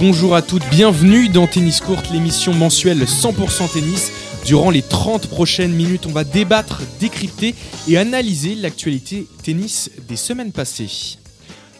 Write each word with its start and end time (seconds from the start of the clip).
Bonjour 0.00 0.34
à 0.34 0.42
toutes, 0.42 0.68
bienvenue 0.68 1.28
dans 1.28 1.46
Tennis 1.46 1.80
Court, 1.80 2.02
l'émission 2.12 2.52
mensuelle 2.52 3.04
100% 3.04 3.72
tennis. 3.72 4.10
Durant 4.44 4.70
les 4.70 4.82
30 4.82 5.28
prochaines 5.28 5.72
minutes, 5.72 6.06
on 6.06 6.12
va 6.12 6.24
débattre, 6.24 6.82
décrypter 6.98 7.54
et 7.86 7.96
analyser 7.96 8.56
l'actualité 8.56 9.28
tennis 9.44 9.90
des 10.08 10.16
semaines 10.16 10.50
passées. 10.50 11.19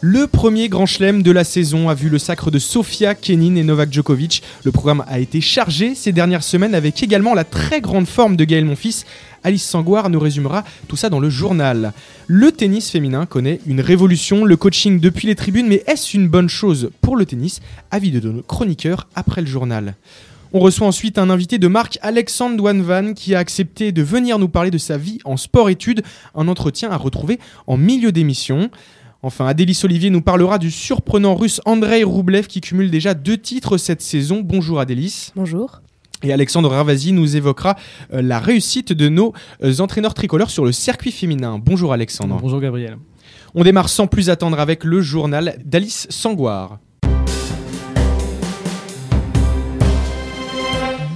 Le 0.03 0.27
premier 0.27 0.71
grand 0.71 0.87
chelem 0.87 1.23
de 1.23 1.31
la 1.31 1.45
saison 1.45 1.91
a 1.91 1.95
vu 1.95 2.09
le 2.09 2.19
sacre 2.19 2.51
de 2.51 2.59
Sofia 2.59 3.15
Kenin 3.15 3.57
et 3.57 3.63
Novak 3.63 3.93
Djokovic. 3.93 4.43
Le 4.65 4.73
programme 4.73 5.05
a 5.07 5.19
été 5.19 5.43
chargé 5.43 5.95
ces 5.95 6.11
dernières 6.13 6.43
semaines 6.43 6.75
avec 6.75 7.03
également 7.03 7.35
la 7.35 7.45
très 7.45 7.83
grande 7.83 8.07
forme 8.07 8.35
de 8.35 8.45
Gaël 8.45 8.65
Monfils. 8.65 9.05
Alice 9.45 9.63
Sangoire 9.63 10.09
nous 10.09 10.19
résumera 10.19 10.65
tout 10.89 10.97
ça 10.97 11.11
dans 11.11 11.21
le 11.21 11.29
journal. 11.29 11.93
Le 12.29 12.51
tennis 12.51 12.91
féminin 12.91 13.27
connaît 13.27 13.61
une 13.67 13.83
révolution, 13.83 14.47
le 14.47 14.57
coaching 14.57 15.01
depuis 15.01 15.27
les 15.27 15.35
tribunes, 15.35 15.69
mais 15.69 15.85
est-ce 15.87 16.17
une 16.17 16.29
bonne 16.29 16.49
chose 16.49 16.93
pour 17.03 17.19
le 17.19 17.27
tennis? 17.27 17.61
Avis 17.91 18.11
de 18.11 18.27
nos 18.27 18.41
chroniqueurs 18.41 19.07
après 19.15 19.43
le 19.43 19.49
journal. 19.49 19.97
On 20.55 20.61
reçoit 20.61 20.87
ensuite 20.87 21.19
un 21.19 21.29
invité 21.29 21.59
de 21.59 21.69
marque, 21.69 21.99
Alexandre 22.01 22.57
Douanvan, 22.57 23.13
qui 23.13 23.35
a 23.35 23.39
accepté 23.39 23.93
de 23.93 24.03
venir 24.03 24.39
nous 24.39 24.49
parler 24.49 24.71
de 24.71 24.79
sa 24.79 24.97
vie 24.97 25.19
en 25.27 25.37
sport-études, 25.37 26.03
un 26.35 26.49
entretien 26.49 26.91
à 26.91 26.97
retrouver 26.97 27.39
en 27.67 27.77
milieu 27.77 28.13
d'émission. 28.13 28.71
Enfin, 29.23 29.47
Adélis 29.47 29.79
Olivier 29.85 30.09
nous 30.09 30.23
parlera 30.23 30.57
du 30.59 30.71
surprenant 30.71 31.35
russe 31.35 31.61
Andrei 31.67 32.05
Roublev 32.05 32.47
qui 32.47 32.63
cumule 32.63 32.91
déjà 32.91 33.13
deux 33.13 33.37
titres 33.37 33.77
cette 33.77 34.01
saison. 34.01 34.41
Bonjour 34.43 34.81
Adélis. 34.81 35.33
Bonjour. 35.37 35.83
Et 36.23 36.33
Alexandre 36.33 36.71
Ravasi 36.71 37.13
nous 37.13 37.37
évoquera 37.37 37.77
euh, 38.15 38.23
la 38.23 38.39
réussite 38.39 38.95
de 38.95 39.11
nos 39.11 39.35
euh, 39.63 39.79
entraîneurs 39.81 40.15
tricolores 40.15 40.51
sur 40.51 40.65
le 40.65 40.73
circuit 40.73 41.13
féminin. 41.13 41.61
Bonjour 41.63 41.93
Alexandre. 41.93 42.39
Bonjour 42.41 42.61
Gabriel. 42.61 42.97
On 43.55 43.63
démarre 43.63 43.91
sans 43.91 44.07
plus 44.07 44.31
attendre 44.31 44.59
avec 44.59 44.85
le 44.85 45.03
journal 45.03 45.59
d'Alice 45.67 46.07
Sangoire. 46.09 46.79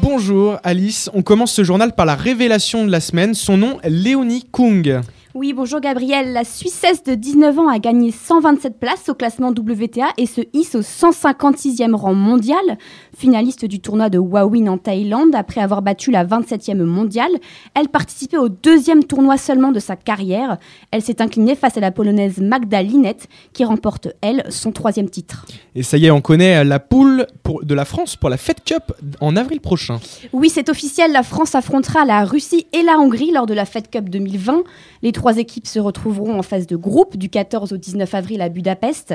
Bonjour 0.03 0.59
Alice, 0.63 1.11
on 1.15 1.23
commence 1.23 1.53
ce 1.53 1.65
journal 1.65 1.95
par 1.95 2.05
la 2.05 2.15
révélation 2.15 2.85
de 2.85 2.91
la 2.91 3.01
semaine, 3.01 3.33
son 3.33 3.57
nom 3.57 3.79
Léonie 3.83 4.45
Kung. 4.53 5.01
Oui, 5.37 5.53
bonjour 5.53 5.81
Gabriel. 5.81 6.33
La 6.33 6.45
Suissesse 6.45 7.03
de 7.03 7.17
19 7.17 7.59
ans 7.59 7.69
a 7.69 7.81
gagné 7.81 8.13
127 8.13 8.79
places 8.79 9.09
au 9.09 9.15
classement 9.15 9.49
WTA 9.49 10.13
et 10.17 10.27
se 10.27 10.43
hisse 10.53 10.77
au 10.77 10.81
156e 10.81 11.93
rang 11.97 12.15
mondial. 12.15 12.79
Finaliste 13.17 13.65
du 13.65 13.81
tournoi 13.81 14.11
de 14.11 14.19
Wawin 14.19 14.69
en 14.69 14.79
Thaïlande 14.79 15.35
après 15.35 15.61
avoir 15.61 15.83
battu 15.83 16.13
la 16.13 16.25
27e 16.25 16.85
mondiale, 16.85 17.33
elle 17.75 17.89
participait 17.89 18.37
au 18.37 18.49
deuxième 18.49 19.03
tournoi 19.03 19.37
seulement 19.37 19.73
de 19.73 19.81
sa 19.81 19.97
carrière. 19.97 20.59
Elle 20.93 21.03
s'est 21.03 21.21
inclinée 21.21 21.57
face 21.57 21.77
à 21.77 21.81
la 21.81 21.91
polonaise 21.91 22.39
Magda 22.39 22.81
Linette 22.81 23.27
qui 23.53 23.65
remporte, 23.65 24.07
elle, 24.21 24.45
son 24.51 24.71
troisième 24.71 25.11
titre. 25.11 25.47
Et 25.75 25.83
ça 25.83 25.97
y 25.97 26.07
est, 26.07 26.13
on 26.13 26.21
connaît 26.21 26.63
la 26.63 26.79
poule 26.79 27.27
pour, 27.43 27.65
de 27.65 27.75
la 27.75 27.85
France 27.85 28.15
pour 28.15 28.31
la 28.31 28.37
Fed 28.37 28.63
Cup 28.65 28.93
en 29.21 29.35
avril 29.35 29.61
prochain. 29.61 29.99
Oui, 30.33 30.49
c'est 30.49 30.69
officiel. 30.69 31.11
La 31.11 31.25
France 31.25 31.57
affrontera 31.57 32.05
la 32.05 32.25
Russie 32.25 32.69
et 32.73 32.83
la 32.83 33.01
Hongrie 33.01 33.33
lors 33.33 33.47
de 33.47 33.55
la 33.55 33.65
Fed 33.65 33.91
Cup 33.91 34.09
2020. 34.09 34.63
Les 35.03 35.11
trois 35.11 35.24
équipes 35.33 35.67
se 35.67 35.79
retrouveront 35.79 36.39
en 36.39 36.43
phase 36.43 36.67
de 36.67 36.77
groupe 36.77 37.17
du 37.17 37.29
14 37.29 37.73
au 37.73 37.77
19 37.77 38.15
avril 38.15 38.41
à 38.41 38.49
Budapest. 38.49 39.15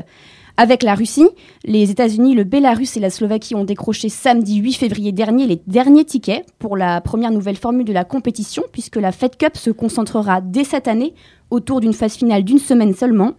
Avec 0.58 0.84
la 0.84 0.96
Russie, 0.96 1.28
les 1.64 1.90
États-Unis, 1.90 2.36
le 2.36 2.44
Bélarus 2.44 2.98
et 2.98 3.00
la 3.00 3.10
Slovaquie 3.10 3.56
ont 3.56 3.64
décroché 3.64 4.10
samedi 4.10 4.58
8 4.58 4.74
février 4.74 5.12
dernier 5.12 5.48
les 5.48 5.62
derniers 5.68 6.06
tickets 6.06 6.46
pour 6.60 6.76
la 6.76 7.00
première 7.02 7.32
nouvelle 7.32 7.56
formule 7.56 7.86
de 7.86 7.94
la 7.94 8.04
compétition, 8.04 8.64
puisque 8.72 8.98
la 8.98 9.12
Fed 9.12 9.38
Cup 9.38 9.56
se 9.56 9.70
concentrera 9.70 10.42
dès 10.42 10.64
cette 10.64 10.88
année 10.88 11.14
autour 11.50 11.80
d'une 11.80 11.94
phase 11.94 12.16
finale 12.16 12.44
d'une 12.44 12.60
semaine 12.60 12.94
seulement. 12.94 13.34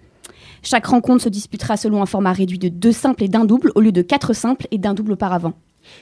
Chaque 0.63 0.87
rencontre 0.87 1.25
se 1.25 1.29
disputera 1.29 1.77
selon 1.77 2.03
un 2.03 2.07
format 2.07 2.33
réduit 2.33 2.59
de 2.59 2.69
deux 2.69 2.93
simples 2.93 3.25
et 3.25 3.29
d'un 3.29 3.45
double 3.45 3.73
au 3.75 3.81
lieu 3.81 3.93
de 3.93 4.03
quatre 4.03 4.33
simples 4.33 4.67
et 4.71 4.79
d'un 4.79 4.95
double 4.95 5.13
auparavant. 5.13 5.55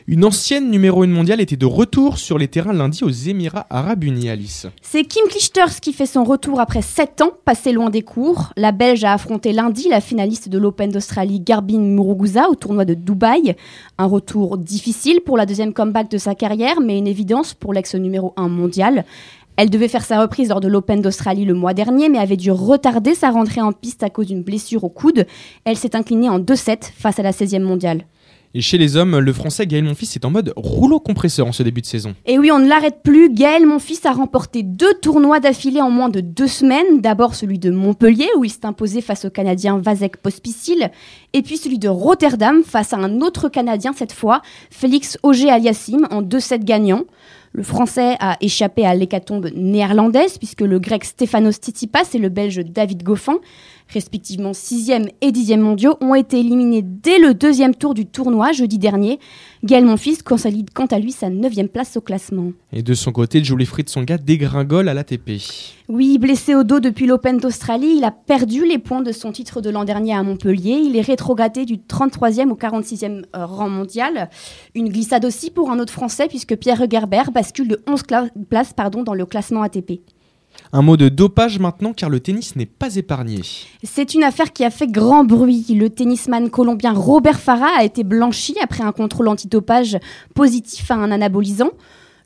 Une 0.06 0.24
ancienne 0.24 0.70
numéro 0.70 1.02
1 1.02 1.08
mondiale 1.08 1.40
était 1.40 1.56
de 1.56 1.66
retour 1.66 2.18
sur 2.18 2.38
les 2.38 2.48
terrains 2.48 2.72
lundi 2.72 3.04
aux 3.04 3.10
Émirats 3.10 3.66
Arabes 3.70 4.04
Unis, 4.04 4.30
Alice. 4.30 4.66
C'est 4.82 5.04
Kim 5.04 5.26
Clijsters 5.28 5.80
qui 5.80 5.92
fait 5.92 6.06
son 6.06 6.24
retour 6.24 6.60
après 6.60 6.82
7 6.82 7.20
ans 7.20 7.32
passé 7.44 7.72
loin 7.72 7.90
des 7.90 8.02
cours. 8.02 8.52
La 8.56 8.72
Belge 8.72 9.04
a 9.04 9.12
affronté 9.12 9.52
lundi 9.52 9.88
la 9.88 10.00
finaliste 10.00 10.48
de 10.48 10.58
l'Open 10.58 10.90
d'Australie 10.90 11.40
Garbine 11.40 11.94
Muruguza 11.94 12.48
au 12.48 12.54
tournoi 12.54 12.84
de 12.84 12.94
Dubaï. 12.94 13.54
Un 13.98 14.06
retour 14.06 14.58
difficile 14.58 15.20
pour 15.20 15.36
la 15.36 15.46
deuxième 15.46 15.72
comeback 15.72 16.10
de 16.10 16.18
sa 16.18 16.34
carrière, 16.34 16.80
mais 16.80 16.98
une 16.98 17.06
évidence 17.06 17.54
pour 17.54 17.72
l'ex 17.72 17.94
numéro 17.94 18.32
1 18.36 18.48
mondial. 18.48 19.04
Elle 19.60 19.70
devait 19.70 19.88
faire 19.88 20.04
sa 20.04 20.20
reprise 20.20 20.50
lors 20.50 20.60
de 20.60 20.68
l'Open 20.68 21.02
d'Australie 21.02 21.44
le 21.44 21.52
mois 21.52 21.74
dernier, 21.74 22.08
mais 22.08 22.18
avait 22.18 22.36
dû 22.36 22.52
retarder 22.52 23.16
sa 23.16 23.30
rentrée 23.30 23.60
en 23.60 23.72
piste 23.72 24.04
à 24.04 24.08
cause 24.08 24.28
d'une 24.28 24.44
blessure 24.44 24.84
au 24.84 24.88
coude. 24.88 25.26
Elle 25.64 25.76
s'est 25.76 25.96
inclinée 25.96 26.28
en 26.28 26.38
2-7 26.38 26.92
face 26.96 27.18
à 27.18 27.24
la 27.24 27.32
16e 27.32 27.62
mondiale. 27.62 28.04
Et 28.54 28.62
chez 28.62 28.78
les 28.78 28.96
hommes, 28.96 29.18
le 29.18 29.32
français 29.34 29.66
Gaël 29.66 29.84
Monfils 29.84 30.08
est 30.14 30.24
en 30.24 30.30
mode 30.30 30.54
rouleau 30.56 31.00
compresseur 31.00 31.46
en 31.46 31.52
ce 31.52 31.62
début 31.62 31.82
de 31.82 31.86
saison. 31.86 32.14
Et 32.24 32.38
oui, 32.38 32.50
on 32.50 32.58
ne 32.58 32.66
l'arrête 32.66 33.02
plus. 33.02 33.30
Gaël 33.30 33.66
Monfils 33.66 34.00
a 34.04 34.12
remporté 34.12 34.62
deux 34.62 34.94
tournois 35.02 35.38
d'affilée 35.38 35.82
en 35.82 35.90
moins 35.90 36.08
de 36.08 36.20
deux 36.20 36.46
semaines. 36.46 37.00
D'abord 37.00 37.34
celui 37.34 37.58
de 37.58 37.70
Montpellier, 37.70 38.28
où 38.38 38.44
il 38.44 38.50
s'est 38.50 38.64
imposé 38.64 39.02
face 39.02 39.26
au 39.26 39.30
Canadien 39.30 39.78
Vasek 39.78 40.16
Pospisil. 40.16 40.90
Et 41.34 41.42
puis 41.42 41.58
celui 41.58 41.78
de 41.78 41.88
Rotterdam, 41.88 42.62
face 42.64 42.94
à 42.94 42.96
un 42.96 43.20
autre 43.20 43.50
Canadien 43.50 43.92
cette 43.94 44.12
fois, 44.12 44.40
Félix 44.70 45.18
Auger-Aliassime, 45.22 46.08
en 46.10 46.22
2-7 46.22 46.64
gagnants. 46.64 47.04
Le 47.52 47.62
français 47.62 48.16
a 48.20 48.36
échappé 48.40 48.84
à 48.84 48.94
l'hécatombe 48.94 49.50
néerlandaise, 49.54 50.38
puisque 50.38 50.60
le 50.60 50.78
grec 50.78 51.04
Stefanos 51.04 51.56
Tsitsipas 51.56 52.10
et 52.14 52.18
le 52.18 52.28
belge 52.28 52.60
David 52.64 53.02
Goffin 53.02 53.38
respectivement 53.88 54.52
6e 54.52 55.08
et 55.20 55.30
10e 55.30 55.60
mondiaux, 55.60 55.96
ont 56.00 56.14
été 56.14 56.40
éliminés 56.40 56.82
dès 56.82 57.18
le 57.18 57.34
deuxième 57.34 57.74
tour 57.74 57.94
du 57.94 58.06
tournoi 58.06 58.52
jeudi 58.52 58.78
dernier. 58.78 59.18
Gaël 59.64 59.84
Monfils 59.84 60.22
consolide 60.22 60.70
quant 60.72 60.86
à 60.86 60.98
lui 60.98 61.12
sa 61.12 61.30
9e 61.30 61.68
place 61.68 61.96
au 61.96 62.00
classement. 62.00 62.52
Et 62.72 62.82
de 62.82 62.94
son 62.94 63.12
côté, 63.12 63.42
Jolie 63.42 63.66
Fritz-Songa 63.66 64.18
dégringole 64.18 64.88
à 64.88 64.94
l'ATP. 64.94 65.40
Oui, 65.88 66.18
blessé 66.18 66.54
au 66.54 66.64
dos 66.64 66.80
depuis 66.80 67.06
l'Open 67.06 67.38
d'Australie, 67.38 67.94
il 67.96 68.04
a 68.04 68.10
perdu 68.10 68.66
les 68.66 68.78
points 68.78 69.00
de 69.00 69.10
son 69.10 69.32
titre 69.32 69.60
de 69.60 69.70
l'an 69.70 69.84
dernier 69.84 70.14
à 70.14 70.22
Montpellier. 70.22 70.80
Il 70.84 70.96
est 70.96 71.00
rétrogradé 71.00 71.64
du 71.64 71.76
33e 71.78 72.50
au 72.50 72.56
46e 72.56 73.24
euh, 73.34 73.46
rang 73.46 73.70
mondial. 73.70 74.28
Une 74.74 74.90
glissade 74.90 75.24
aussi 75.24 75.50
pour 75.50 75.70
un 75.70 75.78
autre 75.78 75.92
Français 75.92 76.28
puisque 76.28 76.56
Pierre 76.56 76.84
Gerber 76.90 77.22
bascule 77.32 77.68
de 77.68 77.82
11 77.86 78.02
places 78.48 78.72
pardon, 78.74 79.02
dans 79.02 79.14
le 79.14 79.24
classement 79.24 79.62
ATP. 79.62 80.00
Un 80.72 80.82
mot 80.82 80.96
de 80.96 81.08
dopage 81.08 81.58
maintenant 81.58 81.92
car 81.92 82.10
le 82.10 82.20
tennis 82.20 82.54
n'est 82.56 82.66
pas 82.66 82.96
épargné. 82.96 83.40
C'est 83.82 84.14
une 84.14 84.22
affaire 84.22 84.52
qui 84.52 84.64
a 84.64 84.70
fait 84.70 84.86
grand 84.86 85.24
bruit. 85.24 85.64
Le 85.70 85.88
tennisman 85.88 86.50
colombien 86.50 86.92
Robert 86.92 87.40
Farah 87.40 87.78
a 87.78 87.84
été 87.84 88.04
blanchi 88.04 88.54
après 88.62 88.84
un 88.84 88.92
contrôle 88.92 89.28
antidopage 89.28 89.98
positif 90.34 90.90
à 90.90 90.94
un 90.94 91.10
anabolisant. 91.10 91.70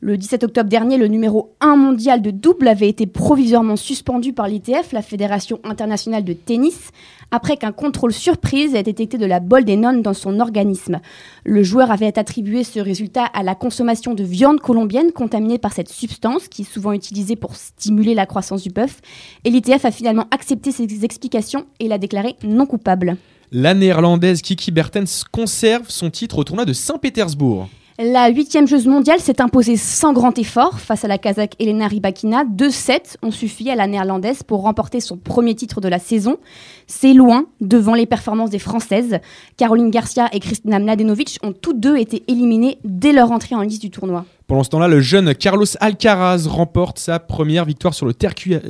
Le 0.05 0.19
17 0.19 0.43
octobre 0.43 0.69
dernier, 0.69 0.97
le 0.97 1.07
numéro 1.07 1.55
1 1.61 1.77
mondial 1.77 2.23
de 2.23 2.33
double 2.33 2.67
avait 2.67 2.89
été 2.89 3.07
provisoirement 3.07 3.77
suspendu 3.77 4.33
par 4.33 4.49
l'ITF, 4.49 4.91
la 4.91 5.01
Fédération 5.01 5.61
internationale 5.63 6.25
de 6.25 6.33
tennis, 6.33 6.91
après 7.31 7.57
qu'un 7.57 7.71
contrôle 7.71 8.12
surprise 8.12 8.75
ait 8.75 8.83
détecté 8.83 9.17
de 9.17 9.27
la 9.27 9.39
boldenone 9.39 10.03
dans 10.03 10.12
son 10.12 10.41
organisme. 10.41 10.99
Le 11.45 11.62
joueur 11.62 11.93
avait 11.93 12.19
attribué 12.19 12.65
ce 12.65 12.81
résultat 12.81 13.27
à 13.27 13.45
la 13.45 13.55
consommation 13.55 14.15
de 14.15 14.25
viande 14.25 14.59
colombienne 14.59 15.12
contaminée 15.12 15.59
par 15.59 15.73
cette 15.73 15.89
substance, 15.89 16.49
qui 16.49 16.62
est 16.62 16.73
souvent 16.73 16.91
utilisée 16.91 17.37
pour 17.37 17.55
stimuler 17.55 18.15
la 18.15 18.26
croissance 18.26 18.65
du 18.65 18.71
bœuf. 18.71 19.03
Et 19.44 19.50
l'ITF 19.50 19.85
a 19.85 19.93
finalement 19.93 20.26
accepté 20.32 20.73
ces 20.73 21.05
explications 21.05 21.67
et 21.79 21.87
l'a 21.87 21.99
déclaré 21.99 22.35
non 22.43 22.67
coupable. 22.67 23.19
La 23.53 23.73
néerlandaise 23.73 24.43
Kiki 24.43 24.73
Bertens 24.73 25.23
conserve 25.31 25.85
son 25.91 26.11
titre 26.11 26.38
au 26.38 26.43
tournoi 26.43 26.65
de 26.65 26.73
Saint-Pétersbourg. 26.73 27.69
La 27.99 28.31
huitième 28.31 28.67
joueuse 28.67 28.87
mondiale 28.87 29.21
s'est 29.21 29.43
imposée 29.43 29.77
sans 29.77 30.15
grand 30.15 30.39
effort 30.39 30.81
face 30.81 31.05
à 31.05 31.09
la 31.09 31.19
Kazakh 31.19 31.56
Elena 31.59 31.89
Rybakina. 31.89 32.44
Deux 32.44 32.71
sets 32.71 33.19
ont 33.23 33.31
suffi 33.31 33.69
à 33.69 33.75
la 33.75 33.87
néerlandaise 33.87 34.43
pour 34.43 34.62
remporter 34.62 35.00
son 35.00 35.19
premier 35.19 35.55
titre 35.55 35.83
de 35.83 35.89
la 35.89 35.99
saison. 35.99 36.39
C'est 36.87 37.12
loin 37.12 37.44
devant 37.61 37.94
les 37.94 38.06
performances 38.06 38.49
des 38.49 38.59
Françaises. 38.59 39.19
Caroline 39.59 39.91
Garcia 39.91 40.31
et 40.33 40.41
Kristina 40.41 40.79
Mladenovic 40.79 41.39
ont 41.43 41.53
toutes 41.53 41.81
deux 41.81 41.99
été 41.99 42.23
éliminées 42.29 42.79
dès 42.83 43.12
leur 43.12 43.31
entrée 43.31 43.55
en 43.55 43.61
liste 43.61 43.83
du 43.83 43.91
tournoi. 43.91 44.25
Pendant 44.47 44.65
ce 44.65 44.71
temps-là, 44.71 44.88
le 44.88 45.00
jeune 45.00 45.35
Carlos 45.35 45.65
Alcaraz 45.81 46.47
remporte 46.47 46.99
sa 46.99 47.19
première 47.19 47.65
victoire 47.65 47.95
sur 47.95 48.06
le, 48.06 48.12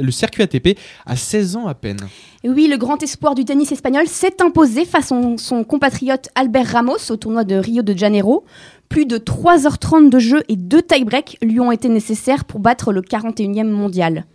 le, 0.01 0.11
circuit 0.13 0.43
ATP 0.43 0.79
à 1.07 1.17
16 1.17 1.57
ans 1.57 1.67
à 1.67 1.75
peine. 1.75 1.99
Oui, 2.45 2.69
le 2.69 2.77
grand 2.77 3.03
espoir 3.03 3.35
du 3.35 3.45
tennis 3.45 3.73
espagnol 3.73 4.07
s'est 4.07 4.43
imposé 4.43 4.85
face 4.85 5.07
à 5.07 5.09
son, 5.09 5.39
son 5.39 5.65
compatriote 5.65 6.29
Albert 6.35 6.67
Ramos 6.69 7.11
au 7.11 7.17
tournoi 7.17 7.45
de 7.45 7.57
Rio 7.57 7.83
de 7.83 7.97
Janeiro. 7.97 8.45
Plus 8.93 9.06
de 9.06 9.17
3h30 9.17 10.11
de 10.11 10.19
jeu 10.19 10.43
et 10.50 10.56
deux 10.56 10.83
tie-breaks 10.83 11.39
lui 11.41 11.61
ont 11.61 11.73
été 11.73 11.89
nécessaires 11.89 12.44
pour 12.44 12.61
battre 12.61 12.93
le 12.93 13.00
41e 13.00 13.65
mondial. 13.65 14.27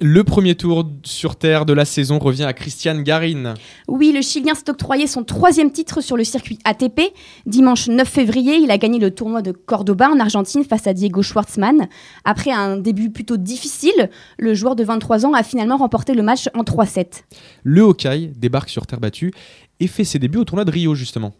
Le 0.00 0.24
premier 0.24 0.54
tour 0.54 0.90
sur 1.04 1.36
Terre 1.36 1.66
de 1.66 1.74
la 1.74 1.84
saison 1.84 2.18
revient 2.18 2.44
à 2.44 2.54
Christiane 2.54 3.02
Garin. 3.02 3.52
Oui, 3.88 4.12
le 4.12 4.22
Chilien 4.22 4.54
s'est 4.54 4.70
octroyé 4.70 5.06
son 5.06 5.24
troisième 5.24 5.70
titre 5.70 6.00
sur 6.00 6.16
le 6.16 6.24
circuit 6.24 6.58
ATP. 6.64 7.12
Dimanche 7.44 7.88
9 7.88 8.08
février, 8.08 8.54
il 8.54 8.70
a 8.70 8.78
gagné 8.78 8.98
le 8.98 9.10
tournoi 9.10 9.42
de 9.42 9.52
Cordoba 9.52 10.08
en 10.08 10.18
Argentine 10.18 10.64
face 10.64 10.86
à 10.86 10.94
Diego 10.94 11.20
Schwartzmann. 11.20 11.88
Après 12.24 12.50
un 12.50 12.78
début 12.78 13.10
plutôt 13.10 13.36
difficile, 13.36 14.08
le 14.38 14.54
joueur 14.54 14.76
de 14.76 14.84
23 14.84 15.26
ans 15.26 15.34
a 15.34 15.42
finalement 15.42 15.76
remporté 15.76 16.14
le 16.14 16.22
match 16.22 16.48
en 16.54 16.62
3-7. 16.62 17.24
Le 17.64 17.82
Hawkeye 17.82 18.32
débarque 18.34 18.70
sur 18.70 18.86
terre 18.86 19.00
battue 19.00 19.32
et 19.80 19.86
fait 19.86 20.04
ses 20.04 20.18
débuts 20.18 20.38
au 20.38 20.44
tournoi 20.44 20.64
de 20.64 20.70
Rio 20.70 20.94
justement. 20.94 21.32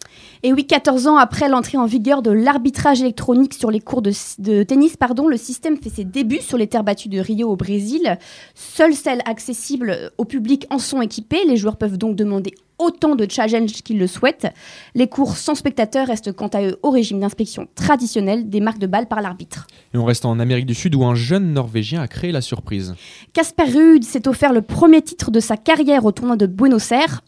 Et 0.43 0.53
oui, 0.53 0.67
14 0.67 1.07
ans 1.07 1.17
après 1.17 1.49
l'entrée 1.49 1.79
en 1.79 1.87
vigueur 1.87 2.23
de 2.23 2.31
l'arbitrage 2.31 3.01
électronique 3.01 3.55
sur 3.55 3.71
les 3.71 3.81
cours 3.81 4.03
de, 4.03 4.13
de, 4.39 4.63
tennis, 4.63 4.97
pardon, 4.97 5.29
le 5.29 5.37
système 5.37 5.77
fait 5.77 5.91
ses 5.91 6.05
débuts 6.05 6.41
sur 6.41 6.57
les 6.57 6.67
terres 6.67 6.85
battues 6.85 7.09
de 7.09 7.21
Rio 7.21 7.49
au 7.49 7.57
Brésil. 7.57 8.19
Seules 8.55 8.95
celles 8.95 9.23
accessibles 9.27 10.11
au 10.19 10.25
public 10.25 10.67
en 10.71 10.79
sont 10.79 11.03
équipées. 11.03 11.45
Les 11.47 11.57
joueurs 11.57 11.77
peuvent 11.77 11.99
donc 11.99 12.17
demander 12.17 12.55
autant 12.81 13.15
de 13.15 13.27
challenges 13.31 13.83
qu'ils 13.83 13.99
le 13.99 14.07
souhaitent. 14.07 14.49
Les 14.95 15.07
cours 15.07 15.37
sans 15.37 15.55
spectateurs 15.55 16.07
restent 16.07 16.33
quant 16.33 16.49
à 16.49 16.63
eux 16.63 16.79
au 16.83 16.91
régime 16.91 17.21
d'inspection 17.21 17.69
traditionnel 17.75 18.49
des 18.49 18.61
marques 18.61 18.79
de 18.79 18.87
balles 18.87 19.07
par 19.07 19.21
l'arbitre. 19.21 19.67
Et 19.95 19.99
on 19.99 20.05
reste 20.05 20.25
en 20.25 20.39
Amérique 20.39 20.67
du 20.67 20.75
Sud 20.75 20.95
où 20.95 21.05
un 21.05 21.15
jeune 21.15 21.53
Norvégien 21.53 22.01
a 22.01 22.09
créé 22.09 22.33
la 22.33 22.41
surprise. 22.41 22.95
Casper 23.33 23.65
Ruud 23.65 24.05
s'est 24.05 24.27
offert 24.27 24.53
le 24.53 24.63
premier 24.63 25.03
titre 25.03 25.31
de 25.31 25.41
sa 25.41 25.57
carrière 25.57 26.05
au 26.05 26.13
tournoi 26.13 26.37
de 26.37 26.47
Buenos 26.47 26.91
Aires. 26.93 27.23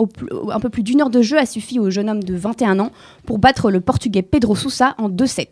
un 0.51 0.61
peu 0.61 0.71
plus 0.71 0.83
d'une 0.83 1.01
heure 1.01 1.11
de 1.11 1.23
jeu 1.23 1.39
a 1.39 1.47
suffi 1.47 1.79
au 1.79 1.91
jeune 1.91 2.09
homme 2.09 2.23
de 2.23 2.35
21 2.35 2.81
ans 2.81 2.91
pour 3.27 3.39
battre 3.39 3.71
le 3.71 3.81
portugais 3.81 4.23
Pedro 4.23 4.57
Sousa 4.57 4.95
en 4.99 5.09
2-7. 5.09 5.47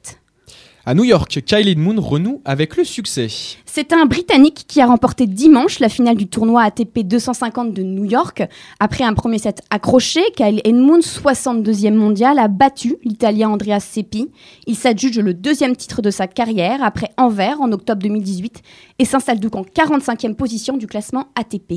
À 0.86 0.94
New 0.94 1.04
York, 1.04 1.42
Kylie 1.44 1.76
Moon 1.76 2.00
renoue 2.00 2.40
avec 2.46 2.78
le 2.78 2.84
succès. 2.84 3.26
C'est 3.66 3.92
un 3.92 4.06
Britannique 4.06 4.64
qui 4.66 4.80
a 4.80 4.86
remporté 4.86 5.26
dimanche 5.26 5.78
la 5.78 5.90
finale 5.90 6.16
du 6.16 6.26
tournoi 6.26 6.62
ATP 6.62 7.00
250 7.00 7.74
de 7.74 7.82
New 7.82 8.06
York. 8.06 8.42
Après 8.78 9.04
un 9.04 9.12
premier 9.12 9.38
set 9.38 9.60
accroché, 9.68 10.22
Kyle 10.34 10.62
Edmund, 10.64 11.02
62e 11.02 11.92
mondial, 11.92 12.38
a 12.38 12.48
battu 12.48 12.96
l'Italien 13.04 13.50
Andrea 13.50 13.78
Seppi. 13.78 14.30
Il 14.66 14.74
s'adjuge 14.74 15.18
le 15.18 15.34
deuxième 15.34 15.76
titre 15.76 16.00
de 16.00 16.10
sa 16.10 16.26
carrière 16.26 16.82
après 16.82 17.10
Anvers 17.18 17.60
en 17.60 17.70
octobre 17.72 18.02
2018 18.02 18.62
et 18.98 19.04
s'installe 19.04 19.38
donc 19.38 19.56
en 19.56 19.62
45e 19.62 20.34
position 20.34 20.78
du 20.78 20.86
classement 20.86 21.26
ATP. 21.34 21.74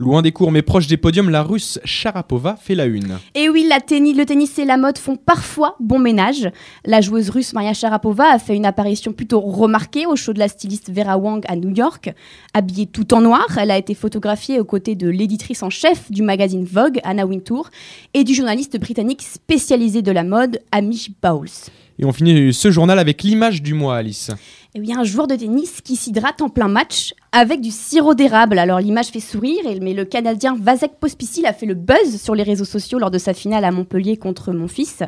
Loin 0.00 0.22
des 0.22 0.32
cours 0.32 0.50
mais 0.50 0.62
proche 0.62 0.86
des 0.86 0.96
podiums, 0.96 1.28
la 1.28 1.42
russe 1.42 1.78
Sharapova 1.84 2.56
fait 2.56 2.74
la 2.74 2.86
une. 2.86 3.18
Et 3.34 3.50
oui, 3.50 3.66
la 3.68 3.80
tennis, 3.80 4.16
le 4.16 4.24
tennis 4.24 4.58
et 4.58 4.64
la 4.64 4.78
mode 4.78 4.96
font 4.96 5.16
parfois 5.16 5.76
bon 5.78 5.98
ménage. 5.98 6.50
La 6.86 7.02
joueuse 7.02 7.28
russe 7.28 7.52
Maria 7.52 7.74
Sharapova 7.74 8.32
a 8.32 8.38
fait 8.38 8.56
une 8.56 8.64
apparition 8.64 9.12
plutôt 9.12 9.40
remarquée 9.40 10.06
au 10.06 10.16
show 10.16 10.32
de 10.32 10.38
la 10.38 10.48
styliste 10.48 10.90
Vera 10.90 11.18
Wang 11.18 11.44
à 11.48 11.54
New 11.54 11.68
York. 11.68 12.14
Habillée 12.54 12.86
tout 12.86 13.12
en 13.12 13.20
noir, 13.20 13.58
elle 13.58 13.70
a 13.70 13.76
été 13.76 13.92
photographiée 13.92 14.58
aux 14.58 14.64
côtés 14.64 14.94
de 14.94 15.10
l'éditrice 15.10 15.62
en 15.62 15.68
chef 15.68 16.10
du 16.10 16.22
magazine 16.22 16.64
Vogue, 16.64 16.98
Anna 17.04 17.26
Wintour, 17.26 17.68
et 18.14 18.24
du 18.24 18.32
journaliste 18.32 18.80
britannique 18.80 19.20
spécialisé 19.20 20.00
de 20.00 20.12
la 20.12 20.24
mode, 20.24 20.60
Amish 20.72 21.10
Bowles. 21.22 21.50
Et 21.98 22.06
on 22.06 22.12
finit 22.12 22.54
ce 22.54 22.70
journal 22.70 22.98
avec 22.98 23.22
l'image 23.22 23.60
du 23.60 23.74
mois, 23.74 23.98
Alice. 23.98 24.30
Et 24.72 24.78
eh 24.78 24.80
oui, 24.82 24.92
un 24.96 25.02
joueur 25.02 25.26
de 25.26 25.34
tennis 25.34 25.80
qui 25.80 25.96
s'hydrate 25.96 26.40
en 26.42 26.48
plein 26.48 26.68
match 26.68 27.12
avec 27.32 27.60
du 27.60 27.72
sirop 27.72 28.14
d'érable. 28.14 28.56
Alors 28.56 28.78
l'image 28.78 29.08
fait 29.08 29.18
sourire, 29.18 29.64
mais 29.82 29.94
le 29.94 30.04
Canadien 30.04 30.54
Vasek 30.56 30.92
Pospisil 31.00 31.44
a 31.44 31.52
fait 31.52 31.66
le 31.66 31.74
buzz 31.74 32.22
sur 32.22 32.36
les 32.36 32.44
réseaux 32.44 32.64
sociaux 32.64 33.00
lors 33.00 33.10
de 33.10 33.18
sa 33.18 33.34
finale 33.34 33.64
à 33.64 33.72
Montpellier 33.72 34.16
contre 34.16 34.52
mon 34.52 34.68
fils. 34.68 35.02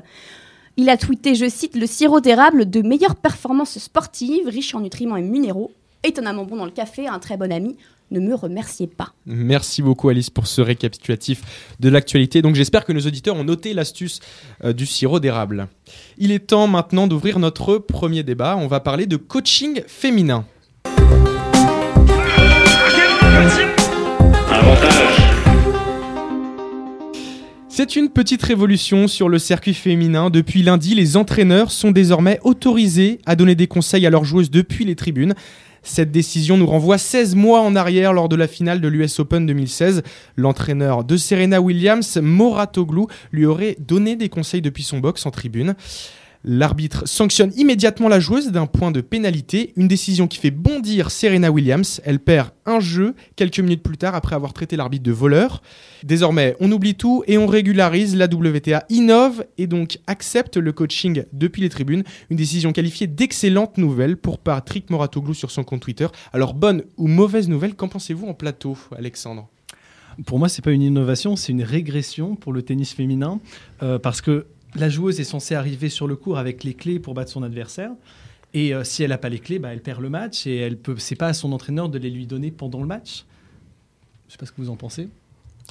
Il 0.76 0.88
a 0.88 0.96
tweeté, 0.96 1.36
je 1.36 1.48
cite, 1.48 1.76
le 1.76 1.86
sirop 1.86 2.18
d'érable 2.18 2.68
de 2.68 2.82
meilleure 2.82 3.14
performance 3.14 3.78
sportive, 3.78 4.48
riche 4.48 4.74
en 4.74 4.80
nutriments 4.80 5.16
et 5.16 5.22
minéraux, 5.22 5.70
étonnamment 6.02 6.42
bon 6.42 6.56
dans 6.56 6.64
le 6.64 6.72
café, 6.72 7.06
un 7.06 7.20
très 7.20 7.36
bon 7.36 7.52
ami 7.52 7.76
ne 8.12 8.20
me 8.20 8.34
remerciez 8.34 8.86
pas. 8.86 9.14
Merci 9.26 9.82
beaucoup 9.82 10.08
Alice 10.08 10.30
pour 10.30 10.46
ce 10.46 10.60
récapitulatif 10.60 11.42
de 11.80 11.88
l'actualité. 11.88 12.42
Donc 12.42 12.54
j'espère 12.54 12.84
que 12.84 12.92
nos 12.92 13.00
auditeurs 13.00 13.36
ont 13.36 13.44
noté 13.44 13.74
l'astuce 13.74 14.20
euh, 14.64 14.72
du 14.72 14.86
sirop 14.86 15.18
d'érable. 15.18 15.68
Il 16.18 16.30
est 16.30 16.46
temps 16.46 16.66
maintenant 16.66 17.06
d'ouvrir 17.06 17.38
notre 17.38 17.78
premier 17.78 18.22
débat. 18.22 18.56
On 18.56 18.66
va 18.68 18.80
parler 18.80 19.06
de 19.06 19.16
coaching 19.16 19.82
féminin. 19.86 20.44
C'est 27.74 27.96
une 27.96 28.10
petite 28.10 28.42
révolution 28.42 29.08
sur 29.08 29.30
le 29.30 29.38
circuit 29.38 29.72
féminin. 29.72 30.28
Depuis 30.28 30.62
lundi, 30.62 30.94
les 30.94 31.16
entraîneurs 31.16 31.70
sont 31.70 31.90
désormais 31.90 32.38
autorisés 32.42 33.18
à 33.24 33.34
donner 33.34 33.54
des 33.54 33.66
conseils 33.66 34.06
à 34.06 34.10
leurs 34.10 34.24
joueuses 34.24 34.50
depuis 34.50 34.84
les 34.84 34.94
tribunes. 34.94 35.34
Cette 35.82 36.12
décision 36.12 36.56
nous 36.56 36.66
renvoie 36.66 36.96
16 36.96 37.34
mois 37.34 37.60
en 37.60 37.74
arrière 37.74 38.12
lors 38.12 38.28
de 38.28 38.36
la 38.36 38.46
finale 38.46 38.80
de 38.80 38.88
l'US 38.88 39.18
Open 39.18 39.46
2016. 39.46 40.02
L'entraîneur 40.36 41.02
de 41.02 41.16
Serena 41.16 41.60
Williams, 41.60 42.18
Moratoglou, 42.22 43.08
lui 43.32 43.46
aurait 43.46 43.76
donné 43.80 44.14
des 44.14 44.28
conseils 44.28 44.62
depuis 44.62 44.84
son 44.84 44.98
box 44.98 45.26
en 45.26 45.30
tribune. 45.32 45.74
L'arbitre 46.44 47.06
sanctionne 47.06 47.52
immédiatement 47.56 48.08
la 48.08 48.18
joueuse 48.18 48.50
d'un 48.50 48.66
point 48.66 48.90
de 48.90 49.00
pénalité, 49.00 49.72
une 49.76 49.86
décision 49.86 50.26
qui 50.26 50.38
fait 50.38 50.50
bondir 50.50 51.12
Serena 51.12 51.52
Williams. 51.52 52.00
Elle 52.04 52.18
perd 52.18 52.50
un 52.66 52.80
jeu 52.80 53.14
quelques 53.36 53.60
minutes 53.60 53.84
plus 53.84 53.96
tard 53.96 54.16
après 54.16 54.34
avoir 54.34 54.52
traité 54.52 54.76
l'arbitre 54.76 55.04
de 55.04 55.12
voleur. 55.12 55.62
Désormais, 56.02 56.56
on 56.58 56.72
oublie 56.72 56.96
tout 56.96 57.22
et 57.28 57.38
on 57.38 57.46
régularise. 57.46 58.16
La 58.16 58.26
WTA 58.26 58.84
innove 58.88 59.44
et 59.56 59.68
donc 59.68 59.98
accepte 60.08 60.56
le 60.56 60.72
coaching 60.72 61.24
depuis 61.32 61.62
les 61.62 61.68
tribunes. 61.68 62.02
Une 62.28 62.36
décision 62.36 62.72
qualifiée 62.72 63.06
d'excellente 63.06 63.78
nouvelle 63.78 64.16
pour 64.16 64.38
Patrick 64.38 64.90
Moratoglou 64.90 65.34
sur 65.34 65.52
son 65.52 65.62
compte 65.62 65.82
Twitter. 65.82 66.08
Alors, 66.32 66.54
bonne 66.54 66.82
ou 66.96 67.06
mauvaise 67.06 67.48
nouvelle, 67.48 67.76
qu'en 67.76 67.86
pensez-vous 67.86 68.26
en 68.26 68.34
plateau, 68.34 68.76
Alexandre? 68.96 69.48
Pour 70.26 70.38
moi, 70.38 70.48
c'est 70.48 70.62
pas 70.62 70.72
une 70.72 70.82
innovation, 70.82 71.36
c'est 71.36 71.52
une 71.52 71.62
régression 71.62 72.34
pour 72.34 72.52
le 72.52 72.62
tennis 72.62 72.92
féminin, 72.92 73.40
euh, 73.82 73.98
parce 73.98 74.20
que 74.20 74.46
la 74.74 74.88
joueuse 74.88 75.20
est 75.20 75.24
censée 75.24 75.54
arriver 75.54 75.88
sur 75.88 76.06
le 76.06 76.16
court 76.16 76.38
avec 76.38 76.64
les 76.64 76.74
clés 76.74 76.98
pour 76.98 77.14
battre 77.14 77.30
son 77.30 77.42
adversaire. 77.42 77.92
Et 78.54 78.74
euh, 78.74 78.84
si 78.84 79.02
elle 79.02 79.10
n'a 79.10 79.18
pas 79.18 79.28
les 79.28 79.38
clés, 79.38 79.58
bah, 79.58 79.72
elle 79.72 79.82
perd 79.82 80.00
le 80.00 80.10
match 80.10 80.46
et 80.46 80.56
elle 80.56 80.78
peut. 80.78 80.96
Pas 81.18 81.28
à 81.28 81.32
son 81.32 81.52
entraîneur 81.52 81.88
de 81.88 81.98
les 81.98 82.10
lui 82.10 82.26
donner 82.26 82.50
pendant 82.50 82.80
le 82.80 82.86
match. 82.86 83.24
Je 84.28 84.32
sais 84.32 84.38
pas 84.38 84.46
ce 84.46 84.52
que 84.52 84.60
vous 84.60 84.70
en 84.70 84.76
pensez. 84.76 85.08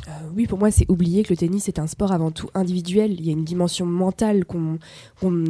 Euh, 0.08 0.12
oui, 0.36 0.48
pour 0.48 0.58
moi, 0.58 0.72
c'est 0.72 0.90
oublier 0.90 1.24
que 1.24 1.30
le 1.30 1.38
tennis 1.38 1.68
est 1.68 1.80
un 1.80 1.88
sport 1.88 2.12
avant 2.12 2.32
tout 2.32 2.50
individuel. 2.54 3.12
Il 3.12 3.26
y 3.26 3.30
a 3.30 3.34
une 3.34 3.44
dimension 3.44 3.86
mentale 3.86 4.46
qu'on 4.46 4.80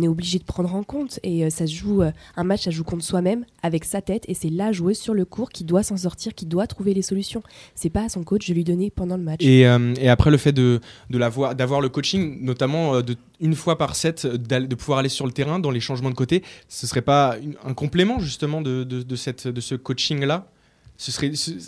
est 0.01 0.07
obligé 0.07 0.39
de 0.39 0.43
prendre 0.43 0.73
en 0.73 0.83
compte. 0.83 1.19
Et 1.23 1.45
euh, 1.45 1.49
ça 1.49 1.65
joue, 1.65 2.01
euh, 2.01 2.11
un 2.35 2.43
match, 2.43 2.63
ça 2.63 2.71
joue 2.71 2.83
contre 2.83 3.03
soi-même, 3.03 3.45
avec 3.63 3.85
sa 3.85 4.01
tête. 4.01 4.23
Et 4.27 4.33
c'est 4.33 4.49
la 4.49 4.71
joueuse 4.71 4.97
sur 4.97 5.13
le 5.13 5.25
court 5.25 5.49
qui 5.49 5.63
doit 5.63 5.83
s'en 5.83 5.97
sortir, 5.97 6.33
qui 6.33 6.45
doit 6.45 6.67
trouver 6.67 6.93
les 6.93 7.01
solutions. 7.01 7.43
C'est 7.75 7.89
pas 7.89 8.03
à 8.03 8.09
son 8.09 8.23
coach 8.23 8.47
de 8.47 8.53
lui 8.53 8.63
donner 8.63 8.89
pendant 8.89 9.17
le 9.17 9.23
match. 9.23 9.41
Et, 9.41 9.65
après, 9.65 10.31
le 10.31 10.37
fait 10.37 10.51
de, 10.51 10.79
d'avoir 11.09 11.81
le 11.81 11.89
coaching, 11.89 12.39
notamment 12.41 13.01
de, 13.01 13.15
une 13.39 13.55
fois 13.55 13.77
par 13.77 13.95
set, 13.95 14.25
de 14.25 14.75
pouvoir 14.75 14.99
aller 14.99 15.09
sur 15.09 15.25
le 15.25 15.31
terrain 15.31 15.59
dans 15.59 15.71
les 15.71 15.79
changements 15.79 16.09
de 16.09 16.15
côté, 16.15 16.43
ce 16.67 16.87
serait 16.87 17.01
pas 17.01 17.35
un 17.65 17.73
complément 17.73 18.19
justement 18.19 18.61
de, 18.61 18.83
de 18.83 19.15
cette, 19.15 19.47
de 19.47 19.61
ce 19.61 19.75
coaching-là? 19.75 20.47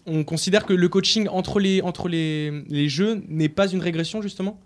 On 0.05 0.23
considère 0.23 0.65
que 0.65 0.73
le 0.73 0.89
coaching 0.89 1.27
entre 1.27 1.59
les, 1.59 1.81
entre 1.81 2.07
les, 2.07 2.63
les 2.67 2.89
jeux 2.89 3.23
n'est 3.27 3.49
pas 3.49 3.67
une 3.67 3.81
régression, 3.81 4.21
justement, 4.21 4.59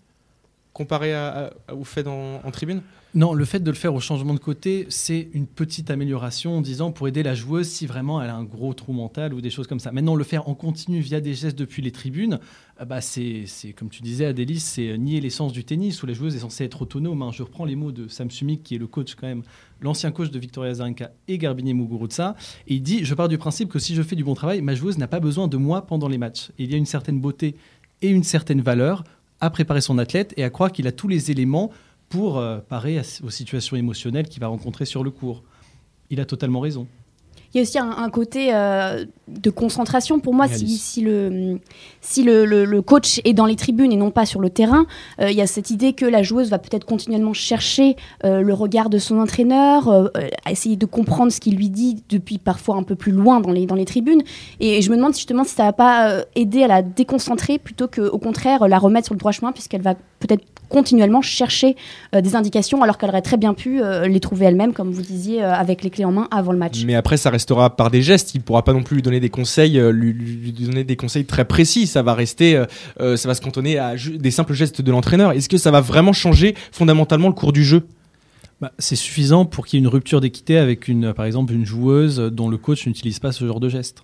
comparé 0.78 1.12
à, 1.14 1.52
au 1.74 1.84
fait 1.84 2.08
en, 2.08 2.40
en 2.44 2.52
tribune 2.52 2.84
non, 3.16 3.34
le 3.34 3.46
fait 3.46 3.62
de 3.62 3.72
le 3.72 3.76
faire 3.76 3.96
au 3.96 4.00
changement 4.00 4.36
de 4.36 4.40
côté, 4.40 4.86
c'est 4.90 5.30
une 5.34 5.48
petite 5.48 5.90
amélioration 5.90 6.58
en 6.58 6.62
disant 6.62 6.92
pour 6.92 7.08
aider 7.08 7.24
la 7.24 7.34
joueuse 7.34 7.68
si 7.68 7.88
vraiment 7.88 8.22
elle 8.22 8.30
a 8.30 8.36
un 8.36 8.44
gros 8.44 8.74
trou 8.76 8.94
mental 8.94 9.34
ou 9.34 9.42
des 9.42 9.50
choses 9.50 9.66
comme 9.66 9.80
ça. 9.80 9.92
Maintenant, 9.92 10.14
le 10.14 10.24
faire 10.24 10.48
en 10.50 10.54
continu 10.54 11.00
via 11.00 11.20
des 11.22 11.34
gestes 11.34 11.58
depuis 11.58 11.82
les 11.82 11.92
tribunes, 11.92 12.40
euh, 12.80 12.86
bah 12.86 13.02
c'est, 13.02 13.46
comme 13.76 13.90
tu 13.90 14.04
disais, 14.04 14.26
Adélis, 14.26 14.60
c'est 14.60 14.98
nier 15.00 15.20
l'essence 15.22 15.52
du 15.52 15.64
tennis 15.64 16.04
où 16.04 16.06
la 16.06 16.14
joueuse 16.14 16.36
est 16.36 16.40
censée 16.40 16.66
être 16.66 16.82
autonome. 16.82 17.22
Hein. 17.24 17.32
Je 17.32 17.42
reprends 17.42 17.66
les 17.66 17.76
mots 17.76 17.94
de 17.94 18.08
Sam 18.08 18.30
Sumik, 18.30 18.62
qui 18.62 18.76
est 18.76 18.78
le 18.78 18.88
coach 18.88 19.16
quand 19.16 19.26
même, 19.26 19.42
l'ancien 19.82 20.12
coach 20.12 20.30
de 20.30 20.38
Victoria 20.38 20.72
Azarenka 20.72 21.10
et 21.28 21.38
Garbine 21.40 21.74
Muguruza. 21.74 22.36
Et 22.68 22.76
il 22.76 22.84
dit 22.84 23.04
Je 23.04 23.16
pars 23.16 23.30
du 23.30 23.40
principe 23.40 23.70
que 23.70 23.80
si 23.80 23.96
je 23.96 24.04
fais 24.04 24.18
du 24.18 24.26
bon 24.26 24.36
travail, 24.36 24.62
ma 24.62 24.76
joueuse 24.76 24.98
n'a 24.98 25.08
pas 25.08 25.22
besoin 25.22 25.48
de 25.48 25.58
moi 25.58 25.88
pendant 25.88 26.10
les 26.10 26.20
matchs. 26.20 26.52
il 26.60 26.70
y 26.70 26.76
a 26.76 26.78
une 26.78 26.86
certaine 26.86 27.20
beauté 27.20 27.56
et 28.04 28.10
une 28.10 28.24
certaine 28.24 28.62
valeur 28.62 29.04
à 29.40 29.50
préparer 29.50 29.82
son 29.82 29.98
athlète 29.98 30.34
et 30.38 30.44
à 30.44 30.50
croire 30.50 30.72
qu'il 30.72 30.88
a 30.88 30.92
tous 30.92 31.08
les 31.08 31.32
éléments 31.32 31.72
pour 32.10 32.38
euh, 32.38 32.60
parer 32.60 33.02
aux 33.24 33.30
situations 33.30 33.76
émotionnelles 33.76 34.28
qu'il 34.28 34.40
va 34.40 34.48
rencontrer 34.48 34.86
sur 34.86 35.04
le 35.04 35.12
cours. 35.12 35.44
Il 36.10 36.20
a 36.20 36.26
totalement 36.26 36.60
raison. 36.60 36.88
Il 37.54 37.58
y 37.58 37.60
a 37.60 37.64
aussi 37.64 37.80
un, 37.80 38.10
côté 38.10 38.54
euh, 38.54 39.06
de 39.28 39.50
concentration 39.50 40.20
pour 40.20 40.34
moi. 40.34 40.48
Si, 40.48 40.68
si, 40.78 41.02
le, 41.02 41.60
si 42.02 42.24
le, 42.24 42.46
le, 42.46 42.82
coach 42.82 43.22
est 43.24 43.34
dans 43.34 43.46
les 43.46 43.56
tribunes 43.56 43.92
et 43.92 43.96
non 43.96 44.12
pas 44.12 44.26
sur 44.26 44.42
le 44.42 44.50
terrain, 44.50 44.86
euh, 45.22 45.32
il 45.32 45.38
y 45.38 45.42
a 45.42 45.48
cette 45.48 45.70
idée 45.70 45.94
que 45.94 46.06
la 46.06 46.24
joueuse 46.24 46.50
va 46.50 46.60
peut-être 46.60 46.86
continuellement 46.86 47.34
chercher 47.34 47.96
le 48.24 48.54
regard 48.54 48.90
de 48.90 48.98
son 48.98 49.20
entraîneur, 49.20 50.12
essayer 50.50 50.76
de 50.76 50.86
comprendre 50.86 51.32
ce 51.32 51.40
qu'il 51.40 51.56
lui 51.56 51.70
dit 51.70 52.04
depuis 52.10 52.38
parfois 52.38 52.76
un 52.76 52.84
peu 52.84 52.96
plus 52.96 53.12
loin 53.12 53.40
dans 53.40 53.52
les, 53.52 53.66
dans 53.66 53.76
les 53.76 53.86
tribunes. 53.86 54.22
Et, 54.60 54.82
je 54.82 54.92
me 54.92 54.96
demande 54.96 55.14
justement 55.14 55.44
si 55.44 55.56
ça 55.56 55.64
va 55.64 55.74
pas 55.74 56.24
aider 56.36 56.64
à 56.64 56.68
la 56.68 56.82
déconcentrer 56.82 57.58
plutôt 57.58 57.88
qu'au 57.88 58.18
contraire 58.20 58.68
la 58.68 58.78
remettre 58.78 59.08
sur 59.08 59.16
le 59.16 59.20
droit 59.20 59.32
chemin 59.32 59.52
puisqu'elle 59.52 59.82
va 59.82 59.96
peut-être 60.20 60.44
continuellement 60.70 61.22
chercher 61.22 61.76
euh, 62.16 62.22
des 62.22 62.36
indications 62.36 62.82
alors 62.84 62.98
qu'elle 62.98 63.10
aurait 63.10 63.22
très 63.22 63.38
bien 63.38 63.54
pu 63.54 63.82
euh, 63.82 64.08
les 64.08 64.20
trouver 64.20 64.46
elle-même, 64.46 64.74
comme 64.74 64.92
vous 64.92 65.02
disiez, 65.02 65.44
euh, 65.44 65.54
avec 65.54 65.84
les 65.84 65.90
clés 65.90 66.06
en 66.06 66.12
main 66.12 66.28
avant 66.32 66.52
le 66.52 66.58
match. 66.58 66.84
Mais 66.86 66.96
après, 66.96 67.18
ça 67.18 67.30
restera 67.30 67.76
par 67.76 67.92
des 67.92 68.02
gestes. 68.02 68.36
Il 68.36 68.42
pourra 68.42 68.64
pas 68.64 68.74
non 68.74 68.84
plus 68.84 68.96
lui 68.96 69.02
donner 69.02 69.20
des 69.20 69.30
conseils, 69.30 69.80
lui, 69.92 70.52
donner 70.52 70.84
des 70.84 70.96
conseils 70.96 71.26
très 71.26 71.46
précis. 71.46 71.88
Ça 71.88 72.02
va 72.02 72.14
rester, 72.14 72.64
ça 73.00 73.28
va 73.28 73.34
se 73.34 73.42
cantonner 73.42 73.78
à 73.78 73.96
des 73.96 74.32
simples 74.32 74.54
gestes 74.54 74.82
de 74.82 74.92
l'entraîneur. 74.92 75.32
Est-ce 75.32 75.50
que 75.50 75.58
ça 75.58 75.72
va 75.72 75.82
vraiment 75.82 76.14
changer 76.14 76.56
fondamentalement 76.72 77.28
le 77.28 77.34
cours 77.34 77.54
du 77.54 77.64
jeu? 77.64 77.88
Bah, 78.60 78.72
c'est 78.80 78.96
suffisant 78.96 79.46
pour 79.46 79.68
qu'il 79.68 79.78
y 79.78 79.80
ait 79.80 79.86
une 79.86 79.92
rupture 79.92 80.20
d'équité 80.20 80.58
avec 80.58 80.88
une, 80.88 81.14
par 81.14 81.26
exemple, 81.26 81.54
une 81.54 81.66
joueuse 81.66 82.18
dont 82.18 82.50
le 82.50 82.58
coach 82.58 82.88
n'utilise 82.88 83.20
pas 83.20 83.32
ce 83.32 83.46
genre 83.46 83.60
de 83.60 83.70
gestes. 83.70 84.04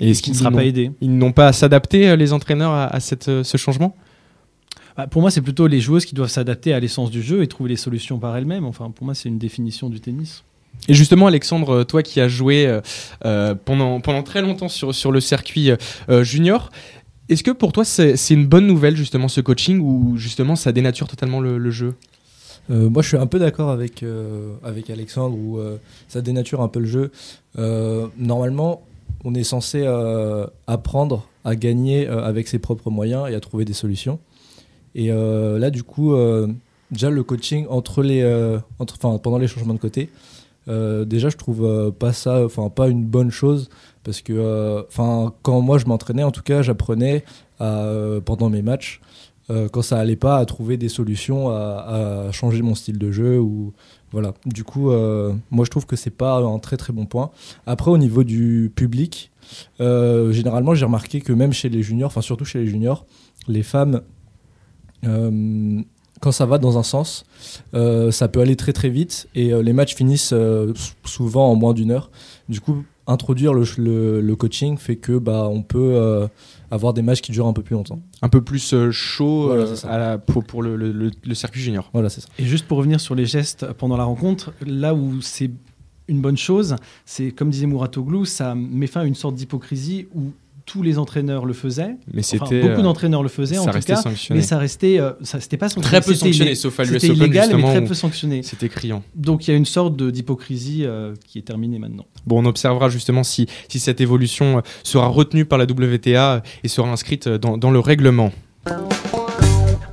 Et 0.00 0.10
est-ce 0.10 0.22
qu'ils 0.22 0.32
ne 0.32 0.38
sera 0.38 0.50
pas 0.50 0.64
aidé 0.64 0.90
Ils 1.00 1.16
n'ont 1.16 1.32
pas 1.32 1.48
à 1.48 1.52
s'adapter 1.52 2.16
les 2.16 2.32
entraîneurs 2.32 2.72
à, 2.72 3.00
cette, 3.00 3.24
ce 3.42 3.56
changement? 3.56 3.96
Bah, 4.96 5.06
pour 5.06 5.22
moi, 5.22 5.30
c'est 5.30 5.42
plutôt 5.42 5.66
les 5.66 5.80
joueuses 5.80 6.04
qui 6.04 6.14
doivent 6.14 6.30
s'adapter 6.30 6.72
à 6.72 6.80
l'essence 6.80 7.10
du 7.10 7.22
jeu 7.22 7.42
et 7.42 7.48
trouver 7.48 7.70
les 7.70 7.76
solutions 7.76 8.18
par 8.18 8.36
elles-mêmes. 8.36 8.64
Enfin, 8.64 8.90
pour 8.90 9.04
moi, 9.04 9.14
c'est 9.14 9.28
une 9.28 9.38
définition 9.38 9.88
du 9.88 10.00
tennis. 10.00 10.44
Et 10.88 10.94
justement, 10.94 11.26
Alexandre, 11.26 11.84
toi 11.84 12.02
qui 12.02 12.20
as 12.20 12.28
joué 12.28 12.66
euh, 12.66 12.80
euh, 13.24 13.54
pendant, 13.54 14.00
pendant 14.00 14.22
très 14.22 14.42
longtemps 14.42 14.68
sur, 14.68 14.94
sur 14.94 15.12
le 15.12 15.20
circuit 15.20 15.70
euh, 15.70 16.24
junior, 16.24 16.70
est-ce 17.28 17.42
que 17.42 17.50
pour 17.50 17.72
toi 17.72 17.86
c'est 17.86 18.16
une 18.30 18.46
bonne 18.46 18.66
nouvelle 18.66 18.96
justement 18.96 19.28
ce 19.28 19.40
coaching 19.40 19.80
ou 19.80 20.18
justement 20.18 20.56
ça 20.56 20.72
dénature 20.72 21.08
totalement 21.08 21.40
le, 21.40 21.70
jeu? 21.70 21.94
Moi, 22.68 23.02
je 23.02 23.08
suis 23.08 23.16
un 23.16 23.26
peu 23.26 23.38
d'accord 23.38 23.70
avec, 23.70 24.04
avec 24.62 24.90
Alexandre, 24.90 25.34
où 25.34 25.58
ça 26.06 26.20
dénature 26.20 26.60
un 26.60 26.68
peu 26.68 26.80
le 26.80 26.86
jeu. 26.86 27.10
normalement, 28.18 28.82
on 29.24 29.34
est 29.34 29.42
censé 29.42 29.86
apprendre 30.66 31.26
à 31.46 31.56
gagner 31.56 32.06
avec 32.06 32.46
ses 32.46 32.58
propres 32.58 32.90
moyens 32.90 33.26
et 33.30 33.34
à 33.34 33.40
trouver 33.40 33.64
des 33.64 33.72
solutions. 33.72 34.18
Et 34.94 35.08
là, 35.08 35.70
du 35.70 35.82
coup, 35.82 36.14
déjà 36.90 37.10
le 37.10 37.22
coaching 37.22 37.66
entre 37.68 38.02
les, 38.02 38.24
entre, 38.78 38.98
pendant 38.98 39.38
les 39.38 39.48
changements 39.48 39.74
de 39.74 39.78
côté, 39.78 40.10
euh, 40.68 41.04
déjà, 41.04 41.28
je 41.28 41.36
trouve 41.36 41.64
euh, 41.64 41.90
pas 41.90 42.12
ça, 42.12 42.44
enfin 42.44 42.68
pas 42.70 42.88
une 42.88 43.04
bonne 43.04 43.30
chose 43.30 43.68
parce 44.02 44.20
que, 44.20 44.32
euh, 44.32 44.82
enfin, 44.88 45.32
quand 45.42 45.60
moi 45.60 45.78
je 45.78 45.86
m'entraînais, 45.86 46.22
en 46.22 46.30
tout 46.30 46.42
cas, 46.42 46.62
j'apprenais 46.62 47.24
pendant 47.58 48.50
mes 48.50 48.62
matchs. 48.62 49.00
quand 49.48 49.82
ça 49.82 49.98
allait 49.98 50.16
pas 50.16 50.36
à 50.38 50.44
trouver 50.44 50.76
des 50.76 50.88
solutions 50.88 51.48
à, 51.48 52.28
changer 52.32 52.62
mon 52.62 52.74
style 52.74 52.98
de 52.98 53.10
jeu 53.10 53.38
ou 53.38 53.72
voilà 54.12 54.34
du 54.44 54.64
coup 54.64 54.90
moi 55.50 55.64
je 55.64 55.70
trouve 55.70 55.86
que 55.86 55.96
c'est 55.96 56.10
pas 56.10 56.36
un 56.38 56.58
très 56.58 56.76
très 56.76 56.92
bon 56.92 57.06
point 57.06 57.30
après 57.64 57.90
au 57.90 57.96
niveau 57.96 58.22
du 58.22 58.70
public 58.74 59.30
généralement 59.78 60.74
j'ai 60.74 60.84
remarqué 60.84 61.22
que 61.22 61.32
même 61.32 61.52
chez 61.54 61.70
les 61.70 61.82
juniors 61.82 62.08
enfin 62.08 62.20
surtout 62.20 62.44
chez 62.44 62.58
les 62.58 62.66
juniors 62.66 63.06
les 63.48 63.62
femmes 63.62 64.02
quand 66.24 66.32
ça 66.32 66.46
va 66.46 66.56
dans 66.56 66.78
un 66.78 66.82
sens, 66.82 67.26
euh, 67.74 68.10
ça 68.10 68.28
peut 68.28 68.40
aller 68.40 68.56
très 68.56 68.72
très 68.72 68.88
vite 68.88 69.28
et 69.34 69.52
euh, 69.52 69.62
les 69.62 69.74
matchs 69.74 69.94
finissent 69.94 70.32
euh, 70.32 70.72
souvent 71.04 71.50
en 71.50 71.54
moins 71.54 71.74
d'une 71.74 71.90
heure. 71.90 72.10
Du 72.48 72.60
coup, 72.60 72.82
introduire 73.06 73.52
le, 73.52 74.34
coaching 74.34 74.78
fait 74.78 74.96
que 74.96 75.18
bah, 75.18 75.48
on 75.50 75.62
peut 75.62 76.26
avoir 76.70 76.94
des 76.94 77.02
matchs 77.02 77.20
qui 77.20 77.32
durent 77.32 77.46
un 77.46 77.52
peu 77.52 77.62
plus 77.62 77.74
longtemps. 77.74 78.00
Un 78.22 78.30
peu 78.30 78.40
plus 78.40 78.74
chaud 78.90 79.54
pour, 80.46 80.62
le, 80.62 81.10
circuit 81.34 81.60
junior. 81.60 81.90
Voilà, 81.92 82.08
c'est 82.08 82.22
ça. 82.22 82.28
Et 82.38 82.44
juste 82.44 82.66
pour 82.66 82.78
revenir 82.78 83.00
sur 83.00 83.14
les 83.14 83.26
gestes 83.26 83.70
pendant 83.74 83.98
la 83.98 84.04
rencontre, 84.04 84.54
là 84.66 84.94
où 84.94 85.20
c'est 85.20 85.50
une 86.08 86.22
bonne 86.22 86.38
chose, 86.38 86.76
c'est 87.04 87.30
comme 87.32 87.50
disait 87.50 87.66
Mouratoglou, 87.66 88.24
ça 88.24 88.54
met 88.54 88.86
fin 88.86 89.02
à 89.02 89.04
une 89.04 89.14
sorte 89.14 89.34
d'hypocrisie 89.34 90.08
où 90.14 90.32
tous 90.66 90.82
les 90.82 90.98
entraîneurs 90.98 91.44
le 91.44 91.52
faisaient. 91.52 91.96
Mais 92.12 92.22
c'était 92.22 92.60
beaucoup 92.62 92.80
euh, 92.80 92.82
d'entraîneurs 92.82 93.22
le 93.22 93.28
faisaient 93.28 93.58
en 93.58 93.66
tout 93.66 93.78
cas. 93.80 94.02
Mais 94.30 94.42
ça 94.42 94.58
restait, 94.58 94.98
euh, 94.98 95.12
ça 95.22 95.40
c'était 95.40 95.56
pas 95.56 95.68
très 95.68 96.00
peu 96.00 96.14
sanctionné, 96.14 96.54
sauf 96.54 96.78
à 96.80 96.84
C'était 96.84 97.08
illégal, 97.08 97.54
mais 97.56 97.62
très 97.62 97.84
peu 97.84 97.94
sanctionné. 97.94 98.42
C'était 98.42 98.68
criant. 98.68 99.02
Donc 99.14 99.46
il 99.46 99.50
y 99.50 99.54
a 99.54 99.56
une 99.56 99.66
sorte 99.66 100.00
d'hypocrisie 100.00 100.84
euh, 100.84 101.14
qui 101.26 101.38
est 101.38 101.42
terminée 101.42 101.78
maintenant. 101.78 102.06
Bon, 102.26 102.42
on 102.42 102.46
observera 102.46 102.88
justement 102.88 103.24
si, 103.24 103.46
si 103.68 103.78
cette 103.78 104.00
évolution 104.00 104.62
sera 104.82 105.08
retenue 105.08 105.44
par 105.44 105.58
la 105.58 105.64
WTA 105.64 106.42
et 106.62 106.68
sera 106.68 106.88
inscrite 106.88 107.28
dans, 107.28 107.58
dans 107.58 107.70
le 107.70 107.78
règlement. 107.78 108.32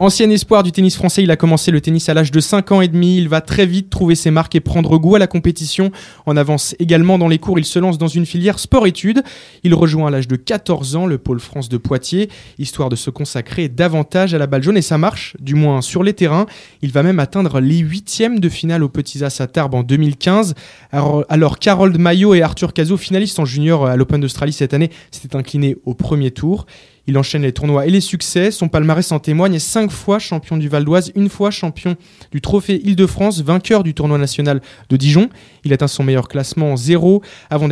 Ancien 0.02 0.32
espoir 0.32 0.64
du 0.64 0.72
tennis 0.72 0.96
français, 0.96 1.22
il 1.22 1.30
a 1.30 1.36
commencé 1.36 1.70
le 1.70 1.80
tennis 1.80 2.10
à 2.10 2.16
l'âge 2.16 2.32
de 2.32 2.40
5 2.40 2.72
ans 2.72 2.82
et 2.82 2.88
demi. 2.88 3.18
Il 3.18 3.30
va 3.30 3.40
très 3.40 3.68
vite 3.68 3.92
trouver 3.92 4.16
ses 4.16 4.32
marques 4.32 4.56
et 4.56 4.60
prendre 4.60 4.98
goût 4.98 5.14
à 5.14 5.20
la 5.20 5.28
compétition. 5.28 5.92
En 6.26 6.36
avance 6.38 6.76
également 6.80 7.20
dans 7.20 7.28
les 7.28 7.38
cours, 7.38 7.60
il 7.60 7.66
se 7.66 7.78
lance 7.78 8.00
dans 8.00 8.08
une 8.08 8.26
filière 8.26 8.58
sport-études. 8.58 9.22
Il 9.62 9.76
rejoint 9.76 10.08
à 10.08 10.10
l'âge 10.10 10.28
de 10.28 10.38
14 10.38 10.96
ans 10.96 11.06
le 11.06 11.20
pôle 11.20 11.40
France 11.40 11.70
de 11.70 11.78
Poitiers, 11.78 12.30
histoire 12.58 12.90
de 12.90 12.96
se 12.96 13.12
consacrer 13.12 13.70
davantage 13.70 14.34
à 14.34 14.40
la 14.40 14.48
balle 14.48 14.64
jaune 14.64 14.76
et 14.76 14.82
ça 14.82 14.98
marche, 14.98 15.38
du 15.40 15.54
moins 15.54 15.82
sur 15.82 16.02
les 16.02 16.14
terrains. 16.14 16.48
Il 16.82 16.92
va 16.92 17.04
même 17.04 17.20
atteindre 17.20 17.60
les 17.60 17.78
huitièmes 17.78 18.40
de 18.40 18.50
finale 18.50 18.82
au 18.82 18.90
Petits 18.90 19.24
As 19.24 19.40
à 19.40 19.46
Tarbes 19.46 19.76
en 19.76 19.84
2015. 19.84 20.56
Alors, 20.92 21.26
alors 21.30 21.60
Carole 21.60 21.96
Maillot 21.96 22.34
et 22.34 22.42
Arthur 22.42 22.74
Cazot, 22.74 22.98
finalistes 22.98 23.38
en 23.38 23.46
junior 23.46 23.86
à 23.86 23.96
l'Open 23.98 24.20
d'Australie 24.20 24.52
cette 24.52 24.74
année, 24.74 24.90
s'étaient 25.12 25.36
inclinés 25.36 25.78
au 25.86 25.94
premier 25.94 26.32
tour. 26.32 26.66
Il 27.08 27.18
enchaîne 27.18 27.42
les 27.42 27.52
tournois 27.52 27.88
et 27.88 27.90
les 27.90 28.02
succès. 28.02 28.52
Son 28.52 28.70
palmarès 28.70 29.12
en 29.12 29.20
témoigne. 29.20 29.58
Cinq 29.60 29.92
fois 29.92 30.20
champion 30.20 30.58
du 30.58 30.70
Val 30.70 30.86
d'Oise, 30.86 31.12
une 31.16 31.30
fois 31.30 31.52
champion 31.52 31.96
du 32.32 32.42
Trophée 32.42 32.82
Île-de-France, 32.84 33.42
vainqueur 33.42 33.84
du 33.84 33.94
tournoi 33.94 34.18
national 34.18 34.62
de 34.90 34.98
Dijon. 34.98 35.30
Il 35.64 35.74
atteint 35.74 35.88
son 35.88 36.04
meilleur 36.04 36.28
classement 36.28 36.74
en 36.74 36.78
zéro 36.78 37.24
avant 37.50 37.68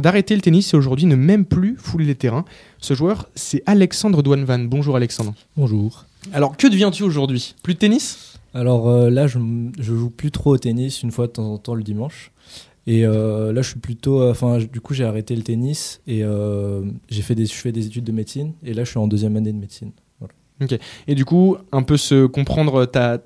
d'arrêter 0.00 0.34
le 0.34 0.40
tennis 0.40 0.74
et 0.74 0.76
aujourd'hui 0.76 1.06
ne 1.06 1.16
même 1.16 1.44
plus 1.44 1.76
fouler 1.78 2.04
les 2.04 2.16
terrains. 2.16 2.44
Ce 2.78 2.94
joueur, 2.94 3.28
c'est 3.34 3.62
Alexandre 3.66 4.22
Douanevan. 4.22 4.68
Bonjour 4.68 4.96
Alexandre. 4.96 5.34
Bonjour. 5.56 6.04
Alors 6.32 6.56
que 6.56 6.66
deviens-tu 6.66 7.02
aujourd'hui? 7.02 7.54
Plus 7.62 7.74
de 7.74 7.78
tennis? 7.78 8.32
Alors 8.52 8.88
euh, 8.88 9.10
là, 9.10 9.26
je, 9.26 9.38
je 9.78 9.94
joue 9.94 10.10
plus 10.10 10.30
trop 10.30 10.54
au 10.54 10.58
tennis 10.58 11.02
une 11.02 11.10
fois 11.10 11.26
de 11.26 11.32
temps 11.32 11.52
en 11.52 11.58
temps 11.58 11.74
le 11.74 11.82
dimanche. 11.82 12.30
Et 12.86 13.06
euh, 13.06 13.52
là, 13.52 13.62
je 13.62 13.70
suis 13.70 13.80
plutôt. 13.80 14.20
Euh, 14.20 14.30
enfin, 14.30 14.58
du 14.58 14.80
coup, 14.80 14.94
j'ai 14.94 15.04
arrêté 15.04 15.34
le 15.34 15.42
tennis 15.42 16.00
et 16.06 16.22
euh, 16.22 16.82
j'ai 17.08 17.22
fait 17.22 17.34
des, 17.34 17.46
je 17.46 17.54
fais 17.54 17.72
des 17.72 17.86
études 17.86 18.04
de 18.04 18.12
médecine. 18.12 18.52
Et 18.62 18.74
là, 18.74 18.84
je 18.84 18.90
suis 18.90 18.98
en 18.98 19.06
deuxième 19.06 19.36
année 19.36 19.52
de 19.52 19.58
médecine. 19.58 19.92
Ok. 20.62 20.78
Et 21.08 21.14
du 21.14 21.24
coup, 21.24 21.56
un 21.72 21.82
peu 21.82 21.96
se 21.96 22.26
comprendre 22.26 22.84
ta, 22.84 23.18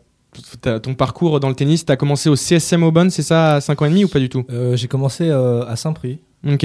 ton 0.80 0.94
parcours 0.94 1.40
dans 1.40 1.48
le 1.48 1.54
tennis. 1.54 1.84
Tu 1.84 1.92
as 1.92 1.96
commencé 1.96 2.30
au 2.30 2.36
CSM 2.36 2.82
Aubonne, 2.84 3.10
c'est 3.10 3.22
ça, 3.22 3.56
à 3.56 3.60
5 3.60 3.82
ans 3.82 3.84
et 3.84 3.90
demi 3.90 4.04
ou 4.04 4.08
pas 4.08 4.18
du 4.18 4.30
tout? 4.30 4.44
J'ai 4.74 4.88
commencé 4.88 5.28
à 5.30 5.76
Saint-Prix. 5.76 6.20
Ok. 6.48 6.64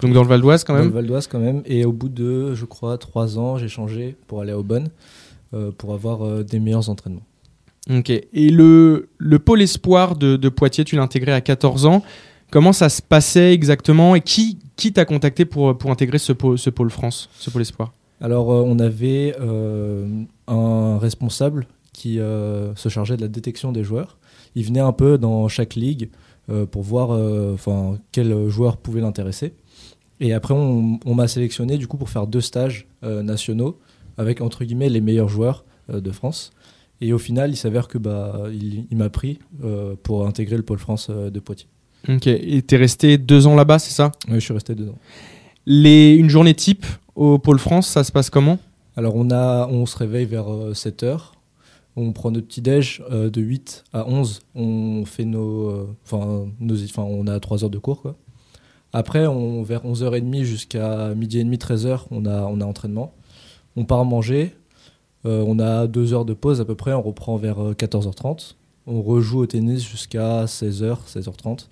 Donc 0.00 0.12
dans 0.12 0.22
le 0.22 0.28
Val 0.28 0.40
d'Oise 0.40 0.62
quand 0.62 0.74
même 0.74 0.82
Dans 0.82 0.88
le 0.90 0.94
Val 0.94 1.06
d'Oise 1.06 1.26
quand 1.26 1.40
même. 1.40 1.62
Et 1.66 1.84
au 1.84 1.90
bout 1.92 2.08
de, 2.08 2.54
je 2.54 2.64
crois, 2.64 2.96
3 2.96 3.40
ans, 3.40 3.58
j'ai 3.58 3.66
changé 3.66 4.14
pour 4.28 4.40
aller 4.40 4.52
à 4.52 4.58
Aubonne 4.58 4.88
pour 5.78 5.94
avoir 5.94 6.44
des 6.44 6.60
meilleurs 6.60 6.88
entraînements. 6.88 7.26
Ok. 7.90 8.10
Et 8.10 8.50
le, 8.50 9.08
le 9.18 9.38
pôle 9.40 9.62
espoir 9.62 10.14
de, 10.14 10.36
de 10.36 10.48
Poitiers, 10.48 10.84
tu 10.84 10.94
l'as 10.94 11.02
intégré 11.02 11.32
à 11.32 11.40
14 11.40 11.86
ans. 11.86 12.04
Comment 12.54 12.72
ça 12.72 12.88
se 12.88 13.02
passait 13.02 13.52
exactement 13.52 14.14
et 14.14 14.20
qui, 14.20 14.60
t'a 14.92 15.04
contacté 15.04 15.44
pour, 15.44 15.74
intégrer 15.90 16.18
ce 16.18 16.32
pôle, 16.32 16.56
ce 16.56 16.70
pôle 16.70 16.88
France, 16.88 17.28
ce 17.36 17.50
pôle 17.50 17.62
espoir? 17.62 17.92
Alors, 18.20 18.52
euh, 18.52 18.62
on 18.64 18.78
avait 18.78 19.34
euh, 19.40 20.22
un 20.46 20.96
responsable 20.98 21.66
qui 21.92 22.20
euh, 22.20 22.72
se 22.76 22.88
chargeait 22.88 23.16
de 23.16 23.22
la 23.22 23.26
détection 23.26 23.72
des 23.72 23.82
joueurs. 23.82 24.18
Il 24.54 24.64
venait 24.64 24.78
un 24.78 24.92
peu 24.92 25.18
dans 25.18 25.48
chaque 25.48 25.74
ligue 25.74 26.10
pour 26.70 26.82
voir 26.82 27.18
quel 28.12 28.48
joueur 28.48 28.76
pouvait 28.76 29.00
l'intéresser. 29.00 29.54
Et 30.20 30.32
après, 30.32 30.54
on, 30.54 31.00
m'a 31.06 31.26
sélectionné 31.26 31.76
du 31.76 31.88
coup 31.88 31.96
pour 31.96 32.08
faire 32.08 32.28
deux 32.28 32.40
stages 32.40 32.86
nationaux 33.02 33.80
avec 34.16 34.40
entre 34.40 34.62
guillemets 34.62 34.90
les 34.90 35.00
meilleurs 35.00 35.28
joueurs 35.28 35.64
de 35.88 36.10
France. 36.12 36.52
Et 37.00 37.12
au 37.12 37.18
final, 37.18 37.50
il 37.50 37.56
s'avère 37.56 37.88
que 37.88 37.98
bah, 37.98 38.44
il 38.52 38.96
m'a 38.96 39.10
pris 39.10 39.40
pour 40.04 40.24
intégrer 40.24 40.56
le 40.56 40.62
pôle 40.62 40.78
France 40.78 41.10
de 41.10 41.40
Poitiers. 41.40 41.66
Ok, 42.08 42.26
et 42.26 42.62
t'es 42.62 42.76
resté 42.76 43.16
deux 43.18 43.46
ans 43.46 43.54
là-bas, 43.54 43.78
c'est 43.78 43.92
ça? 43.92 44.12
Oui, 44.28 44.34
je 44.34 44.40
suis 44.40 44.52
resté 44.52 44.74
deux 44.74 44.88
ans. 44.88 44.98
Les, 45.66 46.14
une 46.14 46.28
journée 46.28 46.54
type 46.54 46.84
au 47.14 47.38
Pôle 47.38 47.58
France, 47.58 47.88
ça 47.88 48.04
se 48.04 48.12
passe 48.12 48.28
comment? 48.28 48.58
Alors, 48.96 49.16
on, 49.16 49.30
a, 49.30 49.66
on 49.68 49.86
se 49.86 49.96
réveille 49.96 50.26
vers 50.26 50.46
7 50.74 51.02
euh, 51.02 51.06
heures. 51.06 51.34
On 51.96 52.12
prend 52.12 52.30
notre 52.30 52.46
petit-déj 52.46 53.02
euh, 53.10 53.30
de 53.30 53.40
8 53.40 53.84
à 53.92 54.06
11. 54.06 54.40
On 54.54 55.04
fait 55.06 55.24
nos. 55.24 55.70
Euh, 55.70 55.96
enfin, 56.04 56.46
on 56.98 57.26
a 57.26 57.40
3 57.40 57.64
heures 57.64 57.70
de 57.70 57.78
cours, 57.78 58.02
quoi. 58.02 58.16
Après, 58.92 59.26
on, 59.26 59.62
vers 59.62 59.84
11h30 59.84 60.42
jusqu'à 60.42 61.14
midi 61.14 61.40
et 61.40 61.44
demi, 61.44 61.56
13h, 61.56 62.02
on 62.10 62.26
a, 62.26 62.42
on 62.42 62.60
a 62.60 62.64
entraînement. 62.64 63.14
On 63.76 63.84
part 63.84 64.04
manger. 64.04 64.54
on 65.24 65.58
a 65.58 65.88
2 65.88 66.12
heures 66.12 66.24
de 66.24 66.34
pause 66.34 66.60
à 66.60 66.64
peu 66.64 66.76
près. 66.76 66.92
On 66.92 67.02
reprend 67.02 67.36
vers 67.36 67.72
14h30. 67.72 68.54
On 68.86 69.02
rejoue 69.02 69.40
au 69.40 69.46
tennis 69.46 69.82
jusqu'à 69.82 70.44
16h, 70.44 70.98
16h30. 71.08 71.68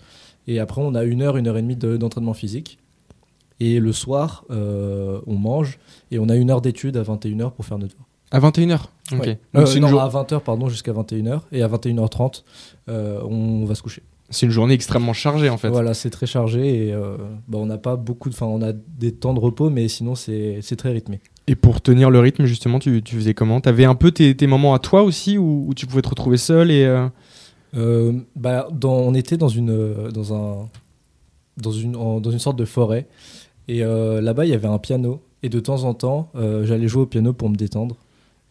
Et 0.47 0.59
après, 0.59 0.81
on 0.81 0.95
a 0.95 1.04
une 1.04 1.23
heure, 1.23 1.37
une 1.37 1.47
heure 1.47 1.59
et 1.59 1.62
demie 1.62 1.76
d'entraînement 1.76 2.35
physique. 2.35 2.78
Et 3.61 3.78
le 3.78 3.92
soir, 3.92 4.45
euh, 4.50 5.21
on 5.26 5.37
mange 5.37 5.78
et 6.11 6.19
on 6.19 6.28
a 6.28 6.37
une 6.37 6.50
heure 6.50 6.61
d'études 6.61 6.97
à 6.97 7.02
21h 7.02 7.52
pour 7.52 7.64
faire 7.64 7.78
notre 7.78 7.95
devoirs. 7.95 8.09
À 8.33 8.40
21h 8.40 8.87
Ok. 9.12 9.28
Euh, 9.28 9.81
non, 9.81 9.99
à 9.99 10.09
20h, 10.09 10.40
pardon, 10.40 10.69
jusqu'à 10.69 10.92
21h. 10.92 11.42
Et 11.52 11.62
à 11.62 11.69
21h30, 11.69 12.42
euh, 12.88 13.21
on 13.23 13.64
va 13.64 13.75
se 13.75 13.83
coucher. 13.83 14.02
C'est 14.32 14.46
une 14.46 14.52
journée 14.52 14.74
extrêmement 14.74 15.12
chargée 15.12 15.48
en 15.48 15.58
fait. 15.58 15.68
Voilà, 15.68 15.94
c'est 15.94 16.10
très 16.10 16.26
chargé 16.26 16.88
et 16.88 16.94
bah, 17.48 17.58
on 17.58 17.66
n'a 17.66 17.78
pas 17.78 17.96
beaucoup 17.96 18.28
de. 18.28 18.34
Enfin, 18.34 18.46
on 18.46 18.62
a 18.62 18.72
des 18.72 19.12
temps 19.12 19.34
de 19.34 19.40
repos, 19.40 19.70
mais 19.70 19.86
sinon 19.88 20.14
c'est 20.14 20.76
très 20.76 20.90
rythmé. 20.90 21.20
Et 21.46 21.54
pour 21.54 21.80
tenir 21.80 22.10
le 22.10 22.18
rythme, 22.18 22.44
justement, 22.44 22.78
tu, 22.78 23.02
tu 23.02 23.16
faisais 23.16 23.34
comment? 23.34 23.60
Tu 23.60 23.68
avais 23.68 23.84
un 23.84 23.94
peu 23.94 24.10
tes, 24.10 24.36
tes, 24.36 24.46
moments 24.46 24.74
à 24.74 24.78
toi 24.78 25.02
aussi 25.02 25.38
où, 25.38 25.66
où, 25.68 25.74
tu 25.74 25.86
pouvais 25.86 26.02
te 26.02 26.08
retrouver 26.08 26.36
seul 26.36 26.70
et 26.70 26.86
euh, 27.74 28.12
bah, 28.36 28.68
dans, 28.70 28.92
on 28.92 29.14
était 29.14 29.36
dans 29.36 29.48
une, 29.48 29.70
euh, 29.70 30.10
dans, 30.10 30.34
un, 30.34 30.68
dans, 31.56 31.72
une, 31.72 31.92
dans 31.92 32.30
une 32.30 32.38
sorte 32.38 32.58
de 32.58 32.64
forêt. 32.64 33.06
Et 33.68 33.82
euh, 33.82 34.20
là-bas, 34.20 34.44
il 34.44 34.50
y 34.50 34.54
avait 34.54 34.68
un 34.68 34.78
piano. 34.78 35.22
Et 35.42 35.48
de 35.48 35.58
temps 35.58 35.82
en 35.84 35.94
temps, 35.94 36.30
j'allais 36.34 36.86
jouer 36.86 37.02
au 37.02 37.06
piano 37.06 37.32
pour 37.32 37.50
me 37.50 37.56
détendre. 37.56 37.96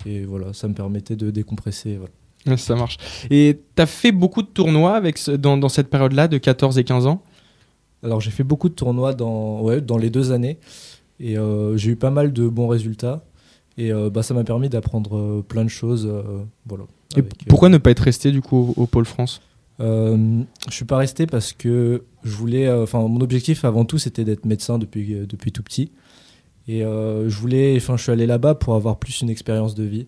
Et 0.06 0.26
voilà, 0.26 0.52
ça 0.52 0.68
me 0.68 0.74
permettait 0.74 1.16
de 1.16 1.32
décompresser. 1.32 1.96
Voilà. 1.96 2.12
Ça 2.58 2.76
marche. 2.76 2.98
Et 3.30 3.60
tu 3.76 3.82
as 3.82 3.86
fait 3.86 4.12
beaucoup 4.12 4.42
de 4.42 4.48
tournois 4.48 4.96
avec 4.96 5.20
dans, 5.30 5.58
dans 5.58 5.70
cette 5.70 5.90
période-là, 5.90 6.28
de 6.28 6.38
14 6.38 6.78
et 6.78 6.84
15 6.84 7.06
ans? 7.08 7.22
Alors, 8.04 8.20
j'ai 8.20 8.32
fait 8.32 8.44
beaucoup 8.44 8.70
de 8.70 8.74
tournois 8.74 9.14
dans, 9.14 9.62
ouais, 9.62 9.80
dans 9.82 9.98
les 9.98 10.10
deux 10.10 10.32
années. 10.32 10.58
Et 11.20 11.36
j'ai 11.76 11.92
eu 11.92 11.96
pas 11.96 12.10
mal 12.10 12.34
de 12.34 12.48
bons 12.48 12.68
résultats. 12.68 13.24
Et 13.78 13.92
euh, 13.94 14.10
bah, 14.10 14.22
ça 14.24 14.34
m'a 14.34 14.44
permis 14.44 14.70
d'apprendre 14.70 15.18
euh, 15.18 15.46
plein 15.48 15.64
de 15.64 15.70
choses. 15.70 16.06
euh, 16.06 16.44
voilà, 16.68 16.84
Et 17.16 17.20
avec, 17.20 17.32
euh, 17.34 17.46
pourquoi 17.48 17.70
ne 17.70 17.78
pas 17.78 17.92
être 17.92 18.02
resté 18.02 18.32
du 18.32 18.42
coup 18.42 18.74
au, 18.76 18.82
au 18.84 18.86
pôle 18.86 19.06
France? 19.06 19.42
Euh, 19.80 20.42
je 20.68 20.74
suis 20.74 20.86
pas 20.86 20.98
resté 20.98 21.26
parce 21.26 21.54
que 21.54 22.04
je 22.24 22.36
voulais. 22.36 22.68
euh, 22.68 22.84
Enfin, 22.84 23.00
mon 23.08 23.22
objectif 23.22 23.64
avant 23.66 23.86
tout, 23.86 23.98
c'était 23.98 24.26
d'être 24.26 24.46
médecin 24.46 24.78
depuis 24.78 25.14
euh, 25.14 25.26
depuis 25.26 25.52
tout 25.52 25.64
petit. 25.64 25.92
Et 26.68 26.84
euh, 26.84 27.30
je 27.30 27.38
voulais. 27.38 27.76
Enfin, 27.78 27.98
je 27.98 28.04
suis 28.04 28.12
allé 28.12 28.26
là-bas 28.28 28.56
pour 28.56 28.76
avoir 28.76 28.98
plus 28.98 29.22
une 29.22 29.30
expérience 29.30 29.74
de 29.74 29.84
vie 29.84 30.08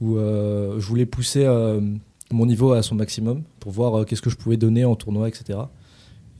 où 0.00 0.16
euh, 0.16 0.78
je 0.78 0.86
voulais 0.86 1.06
pousser 1.06 1.44
euh, 1.44 1.80
mon 2.32 2.46
niveau 2.46 2.72
à 2.72 2.82
son 2.82 2.94
maximum 2.94 3.42
pour 3.60 3.72
voir 3.72 4.00
euh, 4.00 4.04
qu'est-ce 4.04 4.22
que 4.22 4.30
je 4.30 4.36
pouvais 4.36 4.56
donner 4.56 4.84
en 4.84 4.96
tournoi, 4.96 5.28
etc. 5.28 5.58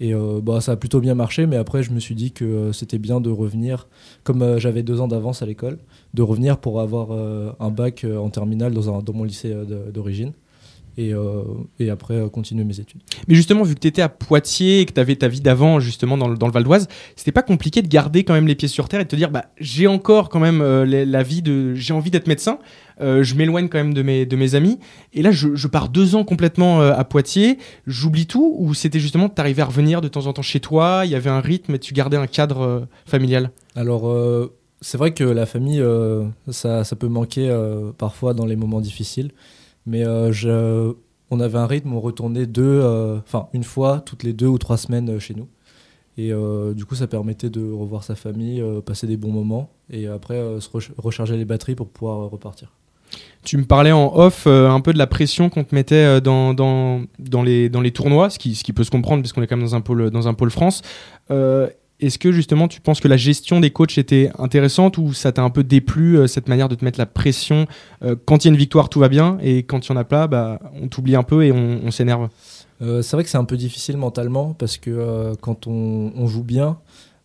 Et 0.00 0.14
euh, 0.14 0.40
bah, 0.42 0.62
ça 0.62 0.72
a 0.72 0.76
plutôt 0.76 1.00
bien 1.00 1.14
marché, 1.14 1.46
mais 1.46 1.56
après, 1.56 1.82
je 1.82 1.90
me 1.90 2.00
suis 2.00 2.14
dit 2.14 2.32
que 2.32 2.72
c'était 2.72 2.98
bien 2.98 3.20
de 3.20 3.28
revenir, 3.28 3.86
comme 4.24 4.58
j'avais 4.58 4.82
deux 4.82 5.00
ans 5.00 5.08
d'avance 5.08 5.42
à 5.42 5.46
l'école, 5.46 5.78
de 6.14 6.22
revenir 6.22 6.56
pour 6.58 6.80
avoir 6.80 7.10
un 7.12 7.70
bac 7.70 8.06
en 8.06 8.30
terminale 8.30 8.72
dans, 8.72 9.12
mon 9.12 9.24
lycée 9.24 9.54
d'origine. 9.92 10.32
Et, 10.96 11.14
euh, 11.14 11.42
et 11.78 11.88
après, 11.90 12.14
euh, 12.14 12.28
continuer 12.28 12.64
mes 12.64 12.80
études. 12.80 13.00
Mais 13.28 13.34
justement, 13.34 13.62
vu 13.62 13.74
que 13.74 13.80
tu 13.80 13.88
étais 13.88 14.02
à 14.02 14.08
Poitiers 14.08 14.80
et 14.80 14.86
que 14.86 14.92
tu 14.92 15.00
avais 15.00 15.16
ta 15.16 15.28
vie 15.28 15.40
d'avant 15.40 15.80
justement 15.80 16.18
dans 16.18 16.28
le, 16.28 16.36
dans 16.36 16.46
le 16.46 16.52
Val 16.52 16.64
d'Oise, 16.64 16.88
c'était 17.16 17.32
pas 17.32 17.42
compliqué 17.42 17.80
de 17.82 17.88
garder 17.88 18.24
quand 18.24 18.34
même 18.34 18.46
les 18.46 18.54
pieds 18.54 18.68
sur 18.68 18.88
terre 18.88 19.00
et 19.00 19.04
de 19.04 19.08
te 19.08 19.16
dire 19.16 19.30
bah, 19.30 19.46
j'ai 19.58 19.86
encore 19.86 20.28
quand 20.28 20.40
même 20.40 20.60
euh, 20.60 20.84
la, 20.84 21.04
la 21.04 21.22
vie 21.22 21.42
de. 21.42 21.74
J'ai 21.74 21.94
envie 21.94 22.10
d'être 22.10 22.26
médecin, 22.26 22.58
je 23.00 23.34
m'éloigne 23.34 23.68
quand 23.68 23.78
même 23.78 23.94
de 23.94 24.02
mes, 24.02 24.26
de 24.26 24.36
mes 24.36 24.54
amis. 24.54 24.78
Et 25.14 25.22
là, 25.22 25.30
je, 25.30 25.54
je 25.54 25.68
pars 25.68 25.88
deux 25.88 26.16
ans 26.16 26.24
complètement 26.24 26.82
à 26.82 27.04
Poitiers, 27.04 27.58
j'oublie 27.86 28.26
tout 28.26 28.56
ou 28.58 28.74
c'était 28.74 29.00
justement 29.00 29.28
tu 29.28 29.40
arrivais 29.40 29.62
à 29.62 29.66
revenir 29.66 30.00
de 30.00 30.08
temps 30.08 30.26
en 30.26 30.32
temps 30.32 30.42
chez 30.42 30.60
toi, 30.60 31.02
il 31.04 31.10
y 31.10 31.14
avait 31.14 31.30
un 31.30 31.40
rythme 31.40 31.74
et 31.74 31.78
tu 31.78 31.94
gardais 31.94 32.18
un 32.18 32.26
cadre 32.26 32.86
familial? 33.06 33.52
Alors, 33.74 34.06
c'est 34.80 34.98
vrai 34.98 35.12
que 35.12 35.24
la 35.24 35.46
famille, 35.46 35.80
euh, 35.80 36.26
ça, 36.50 36.84
ça 36.84 36.96
peut 36.96 37.08
manquer 37.08 37.48
euh, 37.50 37.92
parfois 37.96 38.34
dans 38.34 38.46
les 38.46 38.56
moments 38.56 38.80
difficiles. 38.80 39.30
Mais 39.86 40.04
euh, 40.04 40.92
on 41.30 41.40
avait 41.40 41.58
un 41.58 41.66
rythme, 41.66 41.94
on 41.94 42.00
retournait 42.00 42.46
deux, 42.46 42.62
euh, 42.62 43.18
enfin 43.18 43.48
une 43.52 43.64
fois 43.64 44.00
toutes 44.04 44.22
les 44.22 44.32
deux 44.32 44.46
ou 44.46 44.58
trois 44.58 44.76
semaines 44.76 45.10
euh, 45.10 45.18
chez 45.18 45.34
nous. 45.34 45.48
Et 46.18 46.32
du 46.74 46.84
coup, 46.84 46.94
ça 46.96 47.06
permettait 47.06 47.48
de 47.48 47.62
revoir 47.72 48.04
sa 48.04 48.14
famille, 48.14 48.62
passer 48.84 49.06
des 49.06 49.16
bons 49.16 49.32
moments 49.32 49.70
et 49.88 50.06
après 50.06 50.34
se 50.60 50.68
re- 50.68 50.90
recharger 50.98 51.34
les 51.38 51.46
batteries 51.46 51.74
pour 51.74 51.88
pouvoir 51.88 52.28
repartir. 52.28 52.72
Tu 53.42 53.56
me 53.56 53.64
parlais 53.64 53.92
en 53.92 54.14
off 54.14 54.46
un 54.46 54.80
peu 54.80 54.92
de 54.92 54.98
la 54.98 55.06
pression 55.06 55.48
qu'on 55.48 55.64
te 55.64 55.74
mettait 55.74 56.20
dans, 56.20 56.52
dans, 56.52 57.00
dans, 57.18 57.42
les, 57.42 57.70
dans 57.70 57.80
les 57.80 57.92
tournois, 57.92 58.28
ce 58.28 58.38
qui, 58.38 58.54
ce 58.54 58.64
qui 58.64 58.74
peut 58.74 58.84
se 58.84 58.90
comprendre 58.90 59.22
puisqu'on 59.22 59.40
est 59.40 59.46
quand 59.46 59.56
même 59.56 59.64
dans 59.64 59.76
un 59.76 59.80
pôle, 59.80 60.10
dans 60.10 60.28
un 60.28 60.34
pôle 60.34 60.50
France. 60.50 60.82
Est-ce 62.00 62.18
que 62.18 62.32
justement 62.32 62.68
tu 62.68 62.80
penses 62.80 63.00
que 63.00 63.08
la 63.08 63.16
gestion 63.16 63.60
des 63.60 63.70
coachs 63.70 63.98
était 63.98 64.30
intéressante 64.38 64.98
ou 64.98 65.12
ça 65.12 65.32
t'a 65.32 65.42
un 65.42 65.50
peu 65.50 65.62
déplu 65.62 66.16
euh, 66.16 66.26
cette 66.26 66.48
manière 66.48 66.68
de 66.68 66.74
te 66.74 66.84
mettre 66.84 66.98
la 66.98 67.06
pression 67.06 67.66
euh, 68.02 68.16
Quand 68.24 68.44
il 68.44 68.48
y 68.48 68.50
a 68.50 68.52
une 68.52 68.58
victoire, 68.58 68.88
tout 68.88 69.00
va 69.00 69.08
bien 69.08 69.38
et 69.42 69.62
quand 69.62 69.88
il 69.88 69.92
n'y 69.92 69.98
en 69.98 70.00
a 70.00 70.04
pas, 70.04 70.26
bah, 70.26 70.60
on 70.80 70.88
t'oublie 70.88 71.14
un 71.14 71.22
peu 71.22 71.44
et 71.44 71.52
on, 71.52 71.90
s'énerve? 71.90 72.28
Euh, 72.82 73.02
c'est 73.02 73.16
vrai 73.16 73.24
que 73.24 73.30
c'est 73.30 73.38
un 73.38 73.44
peu 73.44 73.56
difficile 73.56 73.96
mentalement 73.96 74.54
parce 74.54 74.78
que 74.78 75.34
quand 75.40 75.66
on, 75.66 76.26
joue 76.26 76.44
bien, 76.44 76.78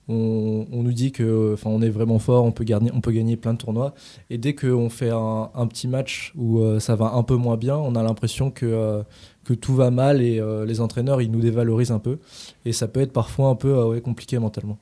on, 0.10 0.66
nous 0.72 0.92
dit 0.92 1.12
que, 1.12 1.56
on 1.64 1.82
est 1.82 1.90
vraiment 1.90 2.20
fort, 2.20 2.44
on 2.44 2.52
peut 2.52 2.64
gagner, 2.66 3.38
plein 3.38 3.54
de 3.54 3.58
tournois. 3.58 3.94
Et 4.30 4.38
dès 4.38 4.56
qu'on 4.56 4.90
fait 4.90 5.12
un, 5.12 5.50
un 5.56 5.68
petit 5.68 5.88
match 5.88 6.34
où 6.36 6.62
ça 6.80 6.96
va 6.96 7.14
un 7.14 7.24
peu 7.24 7.36
moins 7.36 7.58
bien, 7.58 7.78
on 7.78 7.96
a 7.96 8.04
l'impression 8.04 8.52
que 8.52 9.04
que 9.46 9.54
tout 9.54 9.76
va 9.76 9.92
mal 9.92 10.22
et 10.22 10.40
euh, 10.40 10.66
les 10.66 10.82
entraîneurs 10.82 11.22
ils 11.22 11.32
nous 11.32 11.40
dévalorisent 11.40 11.92
un 11.92 12.00
peu. 12.00 12.18
Et 12.66 12.74
ça 12.74 12.88
peut 12.88 13.00
être 13.00 13.14
parfois 13.14 13.50
un 13.50 13.56
peu 13.56 13.70
euh, 13.70 13.88
ouais, 13.88 14.02
compliqué 14.02 14.38
mentalement. 14.40 14.78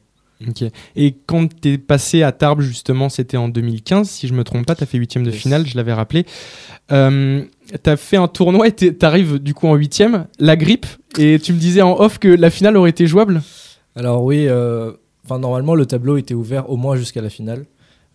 Ok. 0.48 0.64
Et 0.96 1.16
quand 1.26 1.48
tu 1.62 1.74
es 1.74 1.78
passé 1.78 2.24
à 2.24 2.32
Tarbes, 2.32 2.62
justement, 2.62 3.10
c'était 3.10 3.38
en 3.38 3.50
2015, 3.50 4.10
si 4.10 4.28
je 4.28 4.34
me 4.34 4.44
trompe 4.44 4.66
pas, 4.66 4.76
tu 4.76 4.84
as 4.84 4.86
fait 4.86 4.98
huitième 4.98 5.24
de 5.24 5.32
finale, 5.32 5.66
je 5.68 5.76
l'avais 5.78 5.94
rappelé. 5.94 6.26
Euh, 6.92 7.44
tu 7.84 7.90
as 7.90 7.98
fait 7.98 8.18
un 8.18 8.28
tournoi 8.28 8.68
et 8.68 8.74
tu 8.74 8.96
arrives 9.02 9.40
du 9.40 9.54
coup 9.54 9.68
en 9.68 9.76
huitième, 9.76 10.28
la 10.40 10.56
grippe, 10.56 10.86
et 11.18 11.40
tu 11.40 11.54
me 11.54 11.60
disais 11.60 11.82
en 11.82 12.00
off 12.00 12.20
que 12.20 12.28
la 12.28 12.50
finale 12.50 12.78
aurait 12.78 12.90
été 12.90 13.08
jouable? 13.08 13.42
Alors 13.96 14.24
oui, 14.24 14.48
euh, 14.48 14.92
normalement 15.30 15.76
le 15.76 15.86
tableau 15.86 16.18
était 16.18 16.34
ouvert 16.34 16.70
au 16.70 16.78
moins 16.78 16.96
jusqu'à 16.96 17.22
la 17.22 17.30
finale, 17.30 17.66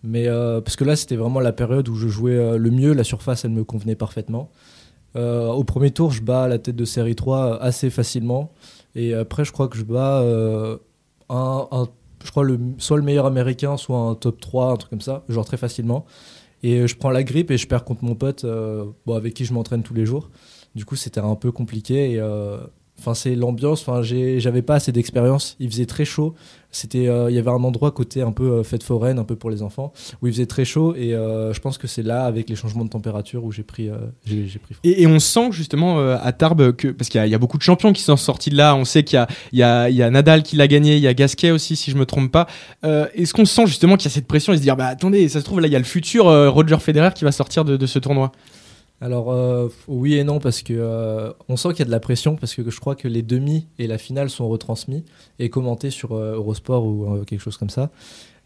mais 0.03 0.27
euh, 0.27 0.61
parce 0.61 0.75
que 0.75 0.83
là 0.83 0.95
c'était 0.95 1.15
vraiment 1.15 1.39
la 1.39 1.53
période 1.53 1.87
où 1.89 1.95
je 1.95 2.07
jouais 2.07 2.57
le 2.57 2.69
mieux, 2.69 2.93
la 2.93 3.03
surface 3.03 3.45
elle 3.45 3.51
me 3.51 3.63
convenait 3.63 3.95
parfaitement. 3.95 4.51
Euh, 5.15 5.47
au 5.47 5.63
premier 5.63 5.91
tour, 5.91 6.11
je 6.11 6.21
bats 6.21 6.47
la 6.47 6.59
tête 6.59 6.75
de 6.75 6.85
série 6.85 7.15
3 7.15 7.61
assez 7.61 7.89
facilement, 7.89 8.51
et 8.95 9.13
après 9.13 9.43
je 9.45 9.51
crois 9.51 9.67
que 9.67 9.77
je 9.77 9.83
bats 9.83 10.21
euh, 10.21 10.77
un, 11.29 11.67
je 12.23 12.31
crois 12.31 12.43
le, 12.43 12.59
soit 12.77 12.97
le 12.97 13.03
meilleur 13.03 13.25
américain, 13.25 13.77
soit 13.77 13.97
un 13.97 14.15
top 14.15 14.39
3, 14.39 14.71
un 14.71 14.77
truc 14.77 14.89
comme 14.89 15.01
ça, 15.01 15.23
genre 15.29 15.45
très 15.45 15.57
facilement. 15.57 16.05
Et 16.63 16.79
euh, 16.79 16.87
je 16.87 16.95
prends 16.95 17.11
la 17.11 17.23
grippe 17.23 17.51
et 17.51 17.57
je 17.57 17.67
perds 17.67 17.85
contre 17.85 18.03
mon 18.03 18.15
pote, 18.15 18.43
euh, 18.43 18.85
avec 19.07 19.33
qui 19.33 19.45
je 19.45 19.53
m'entraîne 19.53 19.83
tous 19.83 19.93
les 19.93 20.05
jours. 20.05 20.29
Du 20.75 20.85
coup, 20.85 20.95
c'était 20.95 21.21
un 21.21 21.35
peu 21.35 21.51
compliqué. 21.51 22.19
Euh, 22.19 22.59
Enfin, 22.99 23.13
c'est 23.13 23.35
l'ambiance. 23.35 23.81
Enfin, 23.87 24.01
j'avais 24.01 24.61
pas 24.61 24.75
assez 24.75 24.91
d'expérience. 24.91 25.55
Il 25.59 25.69
faisait 25.69 25.85
très 25.85 26.05
chaud. 26.05 26.35
C'était, 26.71 27.07
euh, 27.07 27.31
il 27.31 27.35
y 27.35 27.39
avait 27.39 27.49
un 27.49 27.63
endroit 27.63 27.89
côté 27.91 28.21
un 28.21 28.31
peu 28.31 28.51
euh, 28.51 28.63
fête 28.63 28.83
foraine, 28.83 29.17
un 29.17 29.23
peu 29.23 29.35
pour 29.35 29.49
les 29.49 29.63
enfants, 29.63 29.91
où 30.21 30.27
il 30.27 30.33
faisait 30.33 30.45
très 30.45 30.65
chaud. 30.65 30.93
Et 30.95 31.15
euh, 31.15 31.51
je 31.51 31.59
pense 31.61 31.79
que 31.79 31.87
c'est 31.87 32.03
là, 32.03 32.25
avec 32.25 32.47
les 32.47 32.55
changements 32.55 32.85
de 32.85 32.91
température, 32.91 33.43
où 33.43 33.51
j'ai 33.51 33.63
pris, 33.63 33.89
j'ai 34.25 34.59
pris. 34.59 34.75
Et, 34.83 35.07
on 35.07 35.19
sent 35.19 35.51
justement 35.51 35.99
à 35.99 36.31
Tarbes 36.31 36.73
que 36.73 36.89
parce 36.89 37.09
qu'il 37.09 37.25
y, 37.25 37.33
a- 37.33 37.37
beaucoup 37.39 37.57
de 37.57 37.63
champions 37.63 37.91
qui 37.91 38.03
sont 38.03 38.17
sortis 38.17 38.51
de 38.51 38.57
là. 38.57 38.75
On 38.75 38.85
sait 38.85 39.03
qu'il 39.03 39.15
y 39.15 39.19
a, 39.19 39.27
y, 39.53 39.63
a, 39.63 39.89
y 39.89 40.03
a 40.03 40.09
Nadal 40.11 40.43
qui 40.43 40.55
l'a 40.55 40.67
gagné, 40.67 40.97
il 40.97 41.01
y 41.01 41.07
a 41.07 41.13
Gasquet 41.13 41.49
aussi, 41.49 41.75
si 41.75 41.89
je 41.89 41.97
me 41.97 42.05
trompe 42.05 42.31
pas. 42.31 42.45
Est-ce 42.83 43.33
qu'on 43.33 43.45
sent 43.45 43.65
justement 43.65 43.97
qu'il 43.97 44.09
y 44.09 44.11
a 44.11 44.13
cette 44.13 44.27
pression 44.27 44.53
et 44.53 44.57
se 44.57 44.61
dire 44.61 44.75
bah 44.75 44.87
attendez, 44.87 45.27
ça 45.29 45.39
se 45.39 45.45
trouve 45.45 45.61
là 45.61 45.67
il 45.67 45.73
y 45.73 45.75
a 45.75 45.79
le 45.79 45.85
futur 45.85 46.25
Roger 46.25 46.77
Federer 46.79 47.09
qui 47.15 47.23
va 47.23 47.31
sortir 47.31 47.65
de 47.65 47.85
ce 47.85 47.97
tournoi? 47.97 48.31
Alors 49.01 49.31
euh, 49.31 49.69
oui 49.87 50.15
et 50.15 50.23
non 50.23 50.39
parce 50.39 50.61
que 50.61 50.73
euh, 50.73 51.31
on 51.47 51.55
sent 51.55 51.69
qu'il 51.69 51.79
y 51.79 51.81
a 51.83 51.85
de 51.85 51.91
la 51.91 52.01
pression 52.01 52.35
parce 52.35 52.53
que 52.53 52.69
je 52.69 52.79
crois 52.79 52.95
que 52.95 53.07
les 53.07 53.21
demi 53.21 53.67
et 53.77 53.87
la 53.87 53.97
finale 53.97 54.29
sont 54.29 54.47
retransmis 54.49 55.05
et 55.39 55.49
commentés 55.49 55.89
sur 55.89 56.13
euh, 56.13 56.35
Eurosport 56.35 56.85
ou 56.85 57.05
euh, 57.05 57.23
quelque 57.23 57.39
chose 57.39 57.57
comme 57.57 57.69
ça. 57.69 57.91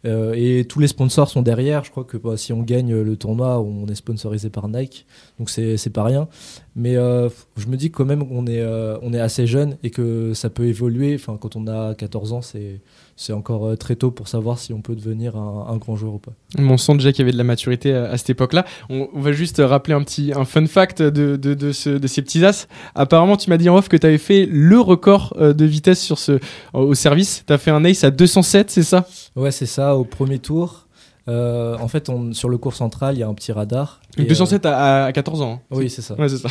Euh, 0.06 0.34
et 0.36 0.66
tous 0.66 0.80
les 0.80 0.88
sponsors 0.88 1.30
sont 1.30 1.42
derrière. 1.42 1.86
Je 1.86 1.92
crois 1.92 2.04
que 2.04 2.18
bah, 2.18 2.38
si 2.38 2.54
on 2.54 2.62
gagne 2.62 2.94
le 2.94 3.16
tournoi, 3.16 3.62
on 3.62 3.88
est 3.88 3.96
sponsorisé 3.96 4.50
par 4.50 4.68
Nike, 4.68 5.08
donc 5.40 5.50
c'est 5.50 5.94
pas 5.94 6.04
rien. 6.04 6.28
Mais 6.76 6.96
je 6.96 7.68
me 7.68 7.78
dis 7.78 7.90
quand 7.90 8.04
même 8.04 8.28
qu'on 8.28 8.46
est 8.46 8.62
on 9.02 9.14
est 9.14 9.20
assez 9.20 9.48
jeune 9.48 9.78
et 9.82 9.92
que 9.92 10.34
ça 10.34 10.50
peut 10.50 10.66
évoluer. 10.66 11.16
Enfin, 11.16 11.38
quand 11.40 11.56
on 11.56 11.68
a 11.68 11.96
14 11.96 12.34
ans, 12.34 12.42
c'est 12.42 12.82
c'est 13.16 13.34
encore 13.34 13.68
euh, 13.68 13.76
très 13.76 13.96
tôt 13.96 14.12
pour 14.12 14.28
savoir 14.28 14.58
si 14.60 14.74
on 14.74 14.82
peut 14.82 14.96
devenir 14.96 15.36
un, 15.36 15.68
un 15.70 15.78
grand 15.78 15.96
joueur 15.96 16.14
ou 16.16 16.18
pas. 16.20 16.32
On 16.58 16.78
sent 16.78 16.94
déjà 16.96 17.12
qu'il 17.12 17.20
y 17.20 17.22
avait 17.24 17.32
de 17.32 17.38
la 17.38 17.44
maturité 17.44 17.94
à, 17.94 18.06
à 18.12 18.18
cette 18.18 18.32
époque-là. 18.32 18.66
On, 18.90 19.08
on 19.14 19.20
va 19.22 19.32
juste 19.32 19.62
rappeler 19.64 19.94
un 19.94 20.02
petit 20.04 20.32
un 20.36 20.46
fun 20.46 20.66
fact 20.68 21.02
de, 21.02 21.36
de, 21.36 21.54
de, 21.54 21.72
ce- 21.72 21.90
de 21.90 22.08
ces 22.08 22.22
petits 22.22 22.44
as. 22.46 22.68
Apparemment, 22.96 23.38
tu 23.38 23.50
m'as 23.50 23.58
dit 23.58 23.70
en 23.70 23.78
off 23.78 23.88
que 23.90 23.98
tu 23.98 24.08
avais 24.08 24.18
fait 24.18 24.48
le 24.50 24.80
record 24.80 25.34
euh, 25.40 25.54
de 25.54 25.66
vitesse 25.66 26.02
sur 26.02 26.18
ce, 26.20 26.40
au 26.74 26.94
service. 26.96 27.44
Tu 27.46 27.54
as 27.54 27.58
fait 27.58 27.72
un 27.72 27.84
ace 27.86 28.04
à 28.04 28.12
207, 28.12 28.72
c'est 28.72 28.84
ça? 28.84 29.08
Ouais, 29.36 29.52
c'est 29.52 29.66
ça. 29.66 29.96
Au 29.96 30.04
premier 30.06 30.40
tour, 30.40 30.88
euh, 31.28 31.78
en 31.80 31.88
fait, 31.88 32.10
on, 32.10 32.34
sur 32.34 32.50
le 32.50 32.58
cours 32.58 32.74
central, 32.76 33.16
il 33.16 33.20
y 33.20 33.24
a 33.24 33.28
un 33.28 33.34
petit 33.34 33.52
radar. 33.52 34.02
Donc 34.18 34.26
Et, 34.26 34.30
207 34.30 34.66
à, 34.66 35.06
à 35.06 35.12
14 35.12 35.42
ans. 35.42 35.54
hein. 35.54 35.60
oui, 35.72 35.90
c'est 35.90 36.02
ça. 36.02 36.16
Ouais, 36.16 36.30
c'est 36.30 36.38
ça. 36.38 36.50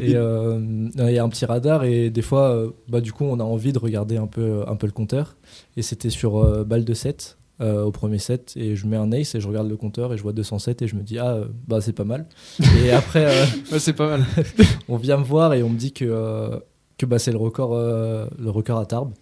Et 0.00 0.16
euh, 0.16 0.58
il 0.96 1.12
y 1.12 1.18
a 1.18 1.24
un 1.24 1.28
petit 1.28 1.44
radar 1.44 1.84
et 1.84 2.10
des 2.10 2.22
fois, 2.22 2.50
euh, 2.50 2.70
bah, 2.88 3.00
du 3.00 3.12
coup, 3.12 3.24
on 3.24 3.38
a 3.40 3.44
envie 3.44 3.72
de 3.72 3.78
regarder 3.78 4.16
un 4.16 4.26
peu, 4.26 4.62
un 4.66 4.76
peu 4.76 4.86
le 4.86 4.92
compteur. 4.92 5.36
Et 5.76 5.82
c'était 5.82 6.10
sur 6.10 6.38
euh, 6.38 6.64
balle 6.64 6.84
de 6.84 6.94
7 6.94 7.38
euh, 7.60 7.84
au 7.84 7.92
premier 7.92 8.18
set 8.18 8.52
et 8.56 8.74
je 8.74 8.86
mets 8.86 8.96
un 8.96 9.12
ace 9.12 9.36
et 9.36 9.40
je 9.40 9.46
regarde 9.46 9.68
le 9.68 9.76
compteur 9.76 10.12
et 10.12 10.16
je 10.16 10.22
vois 10.22 10.32
207 10.32 10.82
et 10.82 10.88
je 10.88 10.96
me 10.96 11.02
dis 11.02 11.20
ah 11.20 11.34
euh, 11.34 11.44
bah 11.68 11.80
c'est 11.80 11.92
pas 11.92 12.04
mal. 12.04 12.26
et 12.84 12.90
après, 12.90 13.26
euh, 13.26 13.44
Ouais, 13.70 13.78
c'est 13.78 13.92
pas 13.92 14.08
mal. 14.08 14.24
on 14.88 14.96
vient 14.96 15.18
me 15.18 15.24
voir 15.24 15.54
et 15.54 15.62
on 15.62 15.68
me 15.68 15.78
dit 15.78 15.92
que 15.92 16.04
euh, 16.04 16.58
que 16.98 17.06
bah 17.06 17.18
c'est 17.18 17.32
le 17.32 17.38
record, 17.38 17.74
euh, 17.74 18.26
le 18.38 18.50
record 18.50 18.78
à 18.78 18.86
Tarbes. 18.86 19.12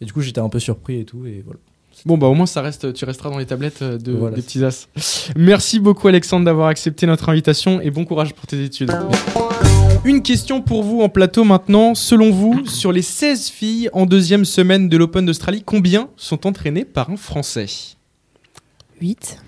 Et 0.00 0.04
du 0.04 0.12
coup, 0.12 0.20
j'étais 0.20 0.40
un 0.40 0.48
peu 0.48 0.58
surpris 0.58 1.00
et 1.00 1.04
tout 1.04 1.26
et 1.26 1.42
voilà. 1.44 1.60
Bon, 2.06 2.18
bah 2.18 2.26
au 2.26 2.34
moins, 2.34 2.46
ça 2.46 2.62
reste, 2.62 2.92
tu 2.94 3.04
resteras 3.04 3.30
dans 3.30 3.38
les 3.38 3.46
tablettes 3.46 3.82
euh, 3.82 3.98
de, 3.98 4.12
Voilà, 4.12 4.34
des 4.34 4.42
petits 4.42 4.64
as. 4.64 4.88
Merci 5.36 5.78
beaucoup, 5.78 6.08
Alexandre, 6.08 6.46
d'avoir 6.46 6.68
accepté 6.68 7.06
notre 7.06 7.28
invitation 7.28 7.80
et 7.80 7.90
bon 7.90 8.04
courage 8.04 8.34
pour 8.34 8.46
tes 8.46 8.64
études. 8.64 8.90
Une 10.04 10.20
question 10.20 10.60
pour 10.62 10.82
vous 10.82 11.00
en 11.00 11.08
plateau 11.08 11.44
maintenant. 11.44 11.94
Selon 11.94 12.32
vous, 12.32 12.66
sur 12.66 12.90
les 12.90 13.02
16 13.02 13.48
filles 13.50 13.88
en 13.92 14.04
deuxième 14.04 14.44
semaine 14.44 14.88
de 14.88 14.96
l'Open 14.96 15.24
d'Australie, 15.24 15.62
combien 15.64 16.08
sont 16.16 16.44
entraînées 16.44 16.84
par 16.84 17.10
un 17.10 17.16
Français? 17.16 17.66
8. 19.00 19.38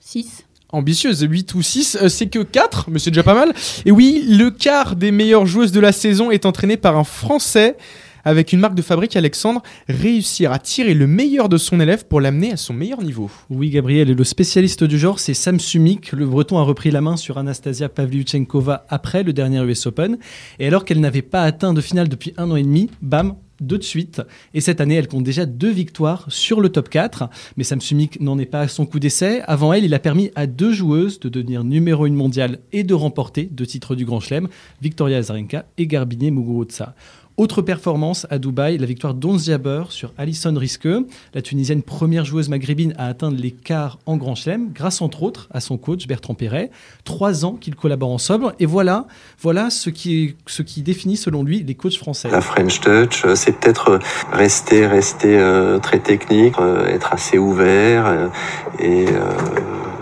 6. 0.00 0.44
ambitieuse, 0.70 1.20
8 1.20 1.54
ou 1.54 1.62
6, 1.62 1.98
euh, 2.02 2.08
c'est 2.08 2.26
que 2.26 2.40
4, 2.40 2.90
mais 2.90 2.98
c'est 2.98 3.10
déjà 3.10 3.22
pas 3.22 3.34
mal. 3.34 3.54
Et 3.84 3.92
oui, 3.92 4.24
le 4.28 4.50
quart 4.50 4.96
des 4.96 5.12
meilleures 5.12 5.46
joueuses 5.46 5.70
de 5.70 5.78
la 5.78 5.92
saison 5.92 6.32
est 6.32 6.46
entraîné 6.46 6.76
par 6.76 6.96
un 6.96 7.04
Français. 7.04 7.76
Avec 8.24 8.52
une 8.52 8.60
marque 8.60 8.74
de 8.74 8.82
fabrique, 8.82 9.16
Alexandre 9.16 9.62
réussir 9.88 10.52
à 10.52 10.58
tirer 10.58 10.94
le 10.94 11.06
meilleur 11.06 11.48
de 11.48 11.56
son 11.56 11.80
élève 11.80 12.06
pour 12.06 12.20
l'amener 12.20 12.52
à 12.52 12.56
son 12.56 12.72
meilleur 12.72 13.02
niveau. 13.02 13.30
Oui, 13.50 13.70
Gabriel, 13.70 14.10
et 14.10 14.14
le 14.14 14.24
spécialiste 14.24 14.84
du 14.84 14.98
genre, 14.98 15.18
c'est 15.18 15.34
Sam 15.34 15.60
Sumik. 15.60 16.12
Le 16.12 16.26
breton 16.26 16.58
a 16.58 16.62
repris 16.62 16.90
la 16.90 17.00
main 17.00 17.16
sur 17.16 17.38
Anastasia 17.38 17.88
Pavlyuchenkova 17.88 18.86
après 18.88 19.22
le 19.22 19.32
dernier 19.32 19.62
US 19.62 19.86
Open. 19.86 20.18
Et 20.58 20.66
alors 20.66 20.84
qu'elle 20.84 21.00
n'avait 21.00 21.22
pas 21.22 21.42
atteint 21.42 21.74
de 21.74 21.80
finale 21.80 22.08
depuis 22.08 22.32
un 22.36 22.50
an 22.50 22.56
et 22.56 22.62
demi, 22.62 22.90
bam, 23.02 23.34
deux 23.60 23.78
de 23.78 23.84
suite. 23.84 24.22
Et 24.52 24.60
cette 24.60 24.80
année, 24.80 24.94
elle 24.94 25.08
compte 25.08 25.24
déjà 25.24 25.46
deux 25.46 25.70
victoires 25.70 26.24
sur 26.28 26.60
le 26.60 26.68
top 26.68 26.88
4. 26.88 27.28
Mais 27.56 27.64
Sam 27.64 27.80
Sumik 27.80 28.20
n'en 28.20 28.38
est 28.38 28.46
pas 28.46 28.60
à 28.60 28.68
son 28.68 28.86
coup 28.86 29.00
d'essai. 29.00 29.42
Avant 29.46 29.72
elle, 29.72 29.84
il 29.84 29.94
a 29.94 29.98
permis 29.98 30.30
à 30.34 30.46
deux 30.46 30.72
joueuses 30.72 31.20
de 31.20 31.28
devenir 31.28 31.64
numéro 31.64 32.04
1 32.04 32.10
mondiale 32.10 32.58
et 32.72 32.84
de 32.84 32.94
remporter 32.94 33.44
deux 33.44 33.66
titres 33.66 33.94
du 33.94 34.04
Grand 34.04 34.20
Chelem, 34.20 34.48
Victoria 34.80 35.18
Azarenka 35.18 35.66
et 35.78 35.86
Garbine 35.86 36.30
Muguruza. 36.30 36.94
Autre 37.36 37.62
performance 37.62 38.28
à 38.30 38.38
Dubaï, 38.38 38.78
la 38.78 38.86
victoire 38.86 39.12
d'Onz 39.12 39.50
sur 39.88 40.12
Alison 40.16 40.54
Risque. 40.56 40.86
La 41.34 41.42
Tunisienne, 41.42 41.82
première 41.82 42.24
joueuse 42.24 42.48
maghrébine 42.48 42.94
à 42.96 43.06
atteindre 43.06 43.36
les 43.40 43.50
quarts 43.50 43.98
en 44.06 44.16
Grand 44.16 44.36
Chelem, 44.36 44.70
grâce 44.72 45.02
entre 45.02 45.24
autres 45.24 45.48
à 45.52 45.58
son 45.58 45.76
coach 45.76 46.06
Bertrand 46.06 46.34
Perret. 46.34 46.70
Trois 47.02 47.44
ans 47.44 47.54
qu'ils 47.54 47.74
collaborent 47.74 48.12
ensemble. 48.12 48.54
Et 48.60 48.66
voilà, 48.66 49.06
voilà 49.40 49.70
ce 49.70 49.90
qui, 49.90 50.36
ce 50.46 50.62
qui 50.62 50.82
définit 50.82 51.16
selon 51.16 51.42
lui 51.42 51.64
les 51.64 51.74
coachs 51.74 51.96
français. 51.96 52.30
La 52.30 52.40
French 52.40 52.80
Touch, 52.80 53.24
euh, 53.24 53.34
c'est 53.34 53.58
peut-être 53.58 53.98
rester, 54.32 54.86
rester 54.86 55.36
euh, 55.36 55.80
très 55.80 55.98
technique, 55.98 56.54
euh, 56.60 56.86
être 56.86 57.12
assez 57.12 57.38
ouvert 57.38 58.30
et 58.78 59.06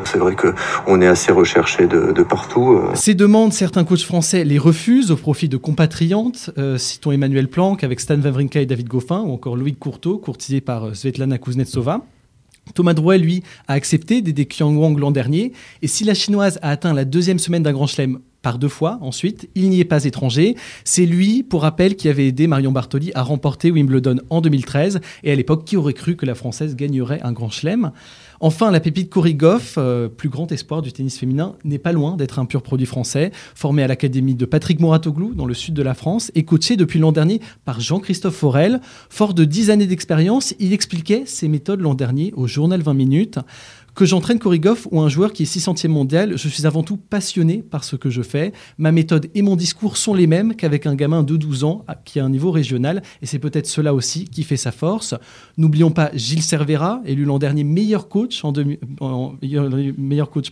c'est 0.04 0.18
vrai 0.18 0.36
qu'on 0.36 1.00
est 1.00 1.06
assez 1.06 1.32
recherché 1.32 1.86
de, 1.86 2.22
partout. 2.22 2.72
Euh. 2.72 2.90
Ces 2.94 3.14
demandes, 3.14 3.52
certains 3.52 3.84
coachs 3.84 4.02
français 4.02 4.44
les 4.44 4.58
refusent 4.58 5.10
au 5.10 5.16
profit 5.16 5.48
de 5.48 5.56
compatriotes. 5.56 6.50
Euh, 6.58 6.78
citons 6.78 7.12
Emmanuel 7.12 7.48
Planck 7.48 7.84
avec 7.84 8.00
Stan 8.00 8.20
Wawrinka 8.20 8.60
et 8.60 8.66
David 8.66 8.88
Goffin, 8.88 9.20
ou 9.20 9.32
encore 9.32 9.56
Louis 9.56 9.74
Courteau, 9.74 10.18
courtisé 10.18 10.60
par 10.60 10.88
euh, 10.88 10.94
Svetlana 10.94 11.38
Kuznetsova. 11.38 12.02
Thomas 12.74 12.94
Drouet, 12.94 13.18
lui, 13.18 13.42
a 13.66 13.74
accepté 13.74 14.22
d'aider 14.22 14.46
Qiang 14.46 14.76
Wang 14.76 14.98
l'an 14.98 15.10
dernier. 15.10 15.52
Et 15.82 15.88
si 15.88 16.04
la 16.04 16.14
chinoise 16.14 16.58
a 16.62 16.70
atteint 16.70 16.94
la 16.94 17.04
deuxième 17.04 17.38
semaine 17.38 17.62
d'un 17.62 17.72
grand 17.72 17.86
chelem 17.86 18.20
par 18.40 18.58
deux 18.58 18.68
fois 18.68 18.98
ensuite, 19.00 19.48
il 19.54 19.70
n'y 19.70 19.80
est 19.80 19.84
pas 19.84 20.04
étranger. 20.04 20.56
C'est 20.84 21.06
lui, 21.06 21.42
pour 21.42 21.62
rappel, 21.62 21.96
qui 21.96 22.08
avait 22.08 22.26
aidé 22.26 22.46
Marion 22.46 22.72
Bartoli 22.72 23.12
à 23.14 23.22
remporter 23.22 23.70
Wimbledon 23.70 24.16
en 24.30 24.40
2013. 24.40 25.00
Et 25.22 25.32
à 25.32 25.34
l'époque, 25.34 25.64
qui 25.64 25.76
aurait 25.76 25.92
cru 25.92 26.16
que 26.16 26.26
la 26.26 26.34
Française 26.34 26.76
gagnerait 26.76 27.20
un 27.22 27.32
grand 27.32 27.50
chelem? 27.50 27.92
Enfin, 28.44 28.72
la 28.72 28.80
pépite 28.80 29.08
Cory 29.08 29.36
Goff, 29.36 29.76
euh, 29.78 30.08
plus 30.08 30.28
grand 30.28 30.50
espoir 30.50 30.82
du 30.82 30.92
tennis 30.92 31.16
féminin, 31.16 31.54
n'est 31.62 31.78
pas 31.78 31.92
loin 31.92 32.16
d'être 32.16 32.40
un 32.40 32.44
pur 32.44 32.60
produit 32.60 32.86
français, 32.86 33.30
formé 33.54 33.84
à 33.84 33.86
l'académie 33.86 34.34
de 34.34 34.44
Patrick 34.44 34.80
Mouratoglou 34.80 35.32
dans 35.32 35.46
le 35.46 35.54
sud 35.54 35.74
de 35.74 35.82
la 35.82 35.94
France 35.94 36.32
et 36.34 36.42
coaché 36.42 36.76
depuis 36.76 36.98
l'an 36.98 37.12
dernier 37.12 37.40
par 37.64 37.78
Jean-Christophe 37.78 38.34
Forel. 38.34 38.80
Fort 39.10 39.34
de 39.34 39.44
10 39.44 39.70
années 39.70 39.86
d'expérience, 39.86 40.56
il 40.58 40.72
expliquait 40.72 41.22
ses 41.24 41.46
méthodes 41.46 41.82
l'an 41.82 41.94
dernier 41.94 42.32
au 42.34 42.48
journal 42.48 42.82
20 42.82 42.94
minutes. 42.94 43.38
Que 43.94 44.06
j'entraîne 44.06 44.38
Korigov 44.38 44.88
ou 44.90 45.02
un 45.02 45.10
joueur 45.10 45.34
qui 45.34 45.42
est 45.42 45.54
600e 45.54 45.88
mondial, 45.88 46.38
je 46.38 46.48
suis 46.48 46.66
avant 46.66 46.82
tout 46.82 46.96
passionné 46.96 47.58
par 47.58 47.84
ce 47.84 47.94
que 47.94 48.08
je 48.08 48.22
fais. 48.22 48.52
Ma 48.78 48.90
méthode 48.90 49.28
et 49.34 49.42
mon 49.42 49.54
discours 49.54 49.98
sont 49.98 50.14
les 50.14 50.26
mêmes 50.26 50.54
qu'avec 50.56 50.86
un 50.86 50.94
gamin 50.94 51.22
de 51.22 51.36
12 51.36 51.64
ans 51.64 51.84
qui 52.06 52.18
a 52.18 52.24
un 52.24 52.30
niveau 52.30 52.50
régional, 52.50 53.02
et 53.20 53.26
c'est 53.26 53.38
peut-être 53.38 53.66
cela 53.66 53.92
aussi 53.92 54.24
qui 54.24 54.44
fait 54.44 54.56
sa 54.56 54.72
force. 54.72 55.14
N'oublions 55.58 55.90
pas 55.90 56.10
Gilles 56.14 56.42
Cervera, 56.42 57.02
élu 57.04 57.26
l'an 57.26 57.38
dernier 57.38 57.64
meilleur 57.64 58.08
coach, 58.08 58.40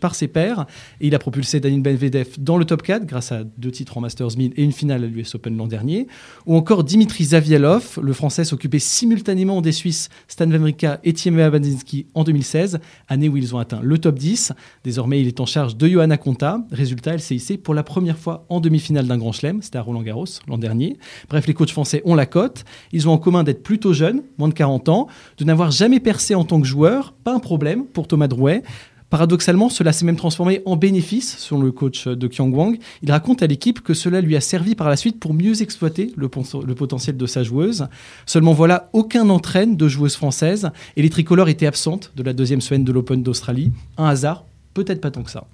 par 0.00 0.14
ses 0.14 0.28
pairs, 0.28 0.66
et 1.00 1.06
il 1.06 1.14
a 1.14 1.18
propulsé 1.18 1.60
Daniel 1.60 1.80
Benvedev 1.80 2.28
dans 2.38 2.58
le 2.58 2.66
top 2.66 2.82
4 2.82 3.06
grâce 3.06 3.32
à 3.32 3.44
deux 3.44 3.70
titres 3.70 3.96
en 3.96 4.02
Masters 4.02 4.36
1000 4.36 4.52
et 4.56 4.62
une 4.62 4.72
finale 4.72 5.02
à 5.04 5.06
l'US 5.06 5.34
Open 5.34 5.56
l'an 5.56 5.66
dernier. 5.66 6.08
Ou 6.44 6.56
encore 6.56 6.84
Dimitri 6.84 7.24
Zavielov, 7.24 8.00
le 8.02 8.12
français 8.12 8.44
s'occupait 8.44 8.78
simultanément 8.78 9.62
des 9.62 9.72
Suisses 9.72 10.10
Stan 10.28 10.50
Wawrinka 10.50 11.00
et 11.04 11.14
Thierry 11.14 11.40
Abadzinski 11.40 12.06
en 12.12 12.22
2016, 12.24 12.80
année 13.08 13.29
où 13.30 13.36
ils 13.36 13.54
ont 13.54 13.58
atteint 13.58 13.80
le 13.82 13.98
top 13.98 14.18
10. 14.18 14.52
Désormais, 14.84 15.20
il 15.20 15.28
est 15.28 15.40
en 15.40 15.46
charge 15.46 15.76
de 15.76 15.88
Johanna 15.88 16.16
Conta. 16.16 16.60
Résultat, 16.70 17.14
elle 17.14 17.20
pour 17.58 17.74
la 17.74 17.82
première 17.82 18.18
fois 18.18 18.44
en 18.48 18.60
demi-finale 18.60 19.06
d'un 19.06 19.18
grand 19.18 19.32
chelem. 19.32 19.62
C'était 19.62 19.78
à 19.78 19.82
Roland 19.82 20.02
Garros 20.02 20.26
l'an 20.48 20.58
dernier. 20.58 20.98
Bref, 21.28 21.46
les 21.46 21.54
coachs 21.54 21.70
français 21.70 22.02
ont 22.04 22.14
la 22.14 22.26
cote. 22.26 22.64
Ils 22.92 23.08
ont 23.08 23.12
en 23.12 23.18
commun 23.18 23.44
d'être 23.44 23.62
plutôt 23.62 23.92
jeunes, 23.92 24.22
moins 24.38 24.48
de 24.48 24.54
40 24.54 24.88
ans, 24.88 25.06
de 25.38 25.44
n'avoir 25.44 25.70
jamais 25.70 26.00
percé 26.00 26.34
en 26.34 26.44
tant 26.44 26.60
que 26.60 26.66
joueur. 26.66 27.14
Pas 27.24 27.34
un 27.34 27.38
problème 27.38 27.84
pour 27.86 28.08
Thomas 28.08 28.28
Drouet. 28.28 28.62
Paradoxalement, 29.10 29.68
cela 29.68 29.92
s'est 29.92 30.04
même 30.04 30.16
transformé 30.16 30.62
en 30.66 30.76
bénéfice, 30.76 31.36
selon 31.38 31.62
le 31.62 31.72
coach 31.72 32.06
de 32.06 32.26
Kyung 32.28 32.54
Wang. 32.54 32.78
Il 33.02 33.10
raconte 33.10 33.42
à 33.42 33.48
l'équipe 33.48 33.80
que 33.80 33.92
cela 33.92 34.20
lui 34.20 34.36
a 34.36 34.40
servi 34.40 34.76
par 34.76 34.88
la 34.88 34.96
suite 34.96 35.18
pour 35.18 35.34
mieux 35.34 35.62
exploiter 35.62 36.12
le, 36.16 36.28
potentiel 36.28 37.16
de 37.16 37.26
sa 37.26 37.42
joueuse. 37.42 37.88
Seulement 38.24 38.52
voilà, 38.52 38.88
aucun 38.92 39.28
entraîne 39.28 39.76
de 39.76 39.88
joueuse 39.88 40.14
française 40.14 40.70
et 40.96 41.02
les 41.02 41.10
tricolores 41.10 41.48
étaient 41.48 41.66
absentes 41.66 42.12
de 42.14 42.22
la 42.22 42.32
deuxième 42.32 42.60
semaine 42.60 42.84
de 42.84 42.92
l'Open 42.92 43.22
d'Australie. 43.22 43.72
Un 43.98 44.06
hasard 44.06 44.44
Peut-être 44.72 45.00
pas 45.00 45.10
tant 45.10 45.24
que 45.24 45.30
ça. 45.32 45.46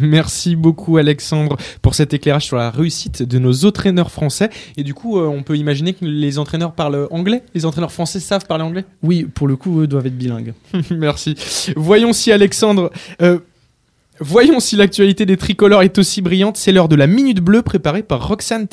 Merci 0.00 0.56
beaucoup 0.56 0.96
Alexandre 0.96 1.56
pour 1.82 1.94
cet 1.94 2.14
éclairage 2.14 2.44
sur 2.44 2.56
la 2.56 2.70
réussite 2.70 3.22
de 3.22 3.38
nos 3.38 3.64
entraîneurs 3.64 4.10
français. 4.10 4.50
Et 4.76 4.82
du 4.82 4.94
coup, 4.94 5.18
euh, 5.18 5.26
on 5.26 5.42
peut 5.42 5.56
imaginer 5.56 5.92
que 5.92 6.04
les 6.04 6.38
entraîneurs 6.38 6.72
parlent 6.72 7.08
anglais? 7.10 7.42
Les 7.54 7.66
entraîneurs 7.66 7.92
français 7.92 8.20
savent 8.20 8.46
parler 8.46 8.64
anglais? 8.64 8.84
Oui, 9.02 9.24
pour 9.24 9.46
le 9.46 9.56
coup, 9.56 9.80
eux 9.80 9.86
doivent 9.86 10.06
être 10.06 10.16
bilingues. 10.16 10.54
Merci. 10.90 11.34
Voyons 11.76 12.12
si 12.12 12.32
Alexandre... 12.32 12.90
Euh, 13.22 13.38
voyons 14.20 14.60
si 14.60 14.76
l'actualité 14.76 15.26
des 15.26 15.36
tricolores 15.36 15.82
est 15.82 15.98
aussi 15.98 16.22
brillante. 16.22 16.56
C'est 16.56 16.72
l'heure 16.72 16.88
de 16.88 16.96
la 16.96 17.06
Minute 17.06 17.40
Bleue 17.40 17.62
préparée 17.62 18.02
par 18.02 18.26
Roxane 18.28 18.66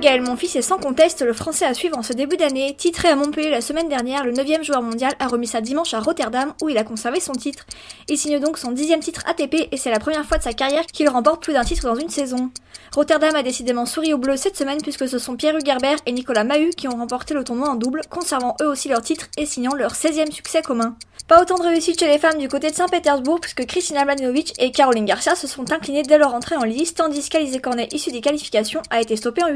Tegerina. 0.00 0.24
Gaël 0.24 0.36
fils 0.36 0.56
est 0.56 0.62
sans 0.62 0.78
conteste 0.78 1.22
le 1.22 1.32
français 1.32 1.64
à 1.64 1.74
suivre 1.74 1.98
en 1.98 2.02
ce 2.02 2.12
début 2.12 2.36
d'année. 2.36 2.74
Titré 2.76 3.08
à 3.08 3.16
Montpellier 3.16 3.50
la 3.50 3.60
semaine 3.60 3.88
dernière, 3.88 4.24
le 4.24 4.32
9 4.32 4.62
joueur 4.62 4.82
mondial 4.82 5.12
a 5.18 5.26
remis 5.26 5.46
ça 5.46 5.60
dimanche 5.60 5.94
à 5.94 6.00
Rotterdam 6.00 6.54
où 6.62 6.68
il 6.68 6.78
a 6.78 6.84
conservé 6.84 7.20
son 7.20 7.32
titre. 7.32 7.66
Il 8.08 8.18
signe 8.18 8.38
donc 8.38 8.58
son 8.58 8.72
dixième 8.72 9.00
titre 9.00 9.22
ATP 9.26 9.68
et 9.70 9.76
c'est 9.76 9.90
la 9.90 9.98
première 9.98 10.24
fois 10.24 10.38
de 10.38 10.42
sa 10.42 10.52
carrière 10.52 10.86
qu'il 10.86 11.08
remporte 11.08 11.42
plus 11.42 11.52
d'un 11.52 11.64
titre 11.64 11.86
dans 11.86 11.94
une 11.94 12.08
saison. 12.08 12.50
Rotterdam 12.94 13.34
a 13.34 13.42
décidément 13.42 13.86
souri 13.86 14.12
au 14.12 14.18
bleu 14.18 14.36
cette 14.36 14.56
semaine 14.56 14.80
puisque 14.82 15.08
ce 15.08 15.18
sont 15.18 15.36
Pierre 15.36 15.58
Gerber 15.64 15.96
et 16.06 16.12
Nicolas 16.12 16.44
Mahut 16.44 16.74
qui 16.76 16.88
ont 16.88 16.96
remporté 16.96 17.34
le 17.34 17.44
tournoi 17.44 17.68
en 17.68 17.74
double, 17.74 18.02
conservant 18.10 18.56
eux 18.62 18.66
aussi 18.68 18.88
leur 18.88 19.02
titre 19.02 19.28
et 19.36 19.46
signant 19.46 19.74
leur 19.74 19.92
16e 19.92 20.30
succès 20.30 20.62
commun. 20.62 20.96
Pas 21.28 21.40
autant 21.40 21.56
de 21.56 21.62
réussite 21.62 22.00
chez 22.00 22.08
les 22.08 22.18
femmes 22.18 22.38
du 22.38 22.48
côté 22.48 22.70
de 22.70 22.74
Saint-Pétersbourg 22.74 23.40
puisque 23.40 23.64
Kristina 23.66 24.04
Mladenovic 24.04 24.52
et 24.58 24.72
Caroline 24.72 25.04
Garcia 25.04 25.34
se 25.34 25.46
sont 25.46 25.72
inclinées 25.72 26.02
dès 26.02 26.18
leur 26.18 26.34
entrée 26.34 26.56
en 26.56 26.64
lice 26.64 26.94
tandis 26.94 27.28
qu'Alizé 27.28 27.60
Cornet 27.60 27.88
issue 27.92 28.10
des 28.10 28.20
qualifications 28.20 28.82
a 28.90 29.00
été 29.00 29.16
stoppée 29.16 29.42
en 29.42 29.48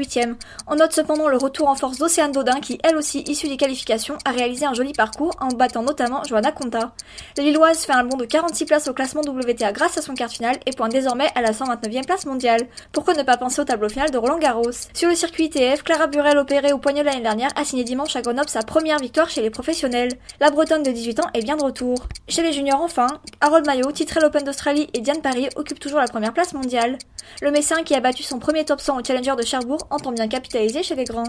On 0.67 0.75
note 0.75 0.93
cependant 0.93 1.27
le 1.27 1.37
retour 1.37 1.67
en 1.67 1.75
force 1.75 1.97
d'Océane 1.97 2.31
Dodin 2.31 2.59
qui 2.59 2.79
elle 2.83 2.97
aussi 2.97 3.19
issue 3.21 3.47
des 3.47 3.57
qualifications 3.57 4.17
a 4.25 4.31
réalisé 4.31 4.65
un 4.65 4.73
joli 4.73 4.93
parcours 4.93 5.35
en 5.39 5.47
battant 5.49 5.83
notamment 5.83 6.23
Joanna 6.23 6.51
Conta. 6.51 6.91
La 7.37 7.43
Lilloise 7.43 7.85
fait 7.85 7.93
un 7.93 8.03
bond 8.03 8.17
de 8.17 8.25
46 8.25 8.65
places 8.65 8.87
au 8.87 8.93
classement 8.93 9.21
WTA 9.21 9.71
grâce 9.71 9.97
à 9.97 10.01
son 10.01 10.13
quart 10.13 10.29
finale 10.29 10.57
et 10.65 10.71
pointe 10.71 10.91
désormais 10.91 11.29
à 11.35 11.41
la 11.41 11.51
129e 11.51 12.05
place 12.05 12.25
mondiale. 12.25 12.67
Pourquoi 12.91 13.13
ne 13.13 13.23
pas 13.23 13.37
penser 13.37 13.61
au 13.61 13.65
tableau 13.65 13.89
final 13.89 14.11
de 14.11 14.17
Roland 14.17 14.39
Garros? 14.39 14.71
Sur 14.93 15.09
le 15.09 15.15
circuit 15.15 15.45
ITF, 15.45 15.83
Clara 15.83 16.07
Burel 16.07 16.37
opérée 16.37 16.73
au 16.73 16.77
poignet 16.77 17.03
l'année 17.03 17.21
dernière 17.21 17.51
a 17.55 17.63
signé 17.63 17.83
dimanche 17.83 18.15
à 18.15 18.21
Grenoble 18.21 18.49
sa 18.49 18.61
première 18.61 18.99
victoire 18.99 19.29
chez 19.29 19.41
les 19.41 19.49
professionnels. 19.49 20.13
La 20.39 20.51
Bretonne 20.51 20.83
de 20.83 20.91
18 20.91 21.19
ans 21.19 21.29
est 21.33 21.43
bien 21.43 21.57
de 21.57 21.63
retour. 21.63 22.07
Chez 22.27 22.41
les 22.41 22.53
juniors 22.53 22.81
enfin, 22.81 23.07
Harold 23.41 23.65
Mayo, 23.65 23.91
titré 23.91 24.19
l'Open 24.19 24.43
d'Australie 24.43 24.89
et 24.93 25.01
Diane 25.01 25.21
Paris 25.21 25.49
occupent 25.55 25.79
toujours 25.79 25.99
la 25.99 26.07
première 26.07 26.33
place 26.33 26.53
mondiale. 26.53 26.97
Le 27.41 27.51
Messin 27.51 27.83
qui 27.83 27.93
a 27.93 27.99
battu 27.99 28.23
son 28.23 28.39
premier 28.39 28.65
top 28.65 28.81
100 28.81 28.99
au 28.99 29.03
Challenger 29.03 29.35
de 29.37 29.45
Cherbourg 29.45 29.87
entend 29.89 30.11
bien 30.11 30.27
capitaliser 30.27 30.83
chez 30.83 30.95
les 30.95 31.03
grands. 31.03 31.23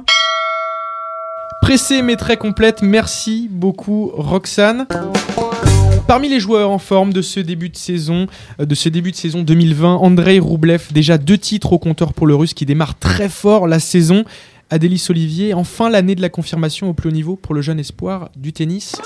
Pressé 1.61 2.03
mais 2.03 2.17
très 2.17 2.37
complète, 2.37 2.83
merci 2.83 3.49
beaucoup 3.51 4.11
Roxane. 4.15 4.87
Parmi 6.07 6.31
les 6.31 6.41
joueurs 6.41 6.71
en 6.71 6.79
forme 6.79 7.13
de 7.13 7.21
ce 7.21 7.39
début 7.39 7.69
de 7.69 7.77
saison, 7.77 8.29
euh, 8.61 8.65
de 8.65 8.75
ce 8.75 8.89
début 8.89 9.11
de 9.11 9.17
saison 9.17 9.43
2020, 9.43 9.97
Andrei 9.97 10.39
Roublev, 10.39 10.87
déjà 10.91 11.19
deux 11.19 11.37
titres 11.37 11.75
au 11.75 11.79
compteur 11.79 12.15
pour 12.15 12.27
le 12.27 12.35
Russe 12.35 12.55
qui 12.55 12.65
démarre 12.65 12.99
très 12.99 13.29
fort 13.29 13.67
la 13.67 13.79
saison. 13.79 14.25
Adélis 14.71 15.07
Olivier, 15.11 15.53
enfin 15.53 15.91
l'année 15.91 16.15
de 16.15 16.23
la 16.23 16.31
confirmation 16.31 16.89
au 16.89 16.95
plus 16.95 17.11
haut 17.11 17.13
niveau 17.13 17.37
pour 17.37 17.55
le 17.55 17.61
jeune 17.61 17.79
espoir 17.79 18.31
du 18.37 18.55
tennis. 18.55 18.97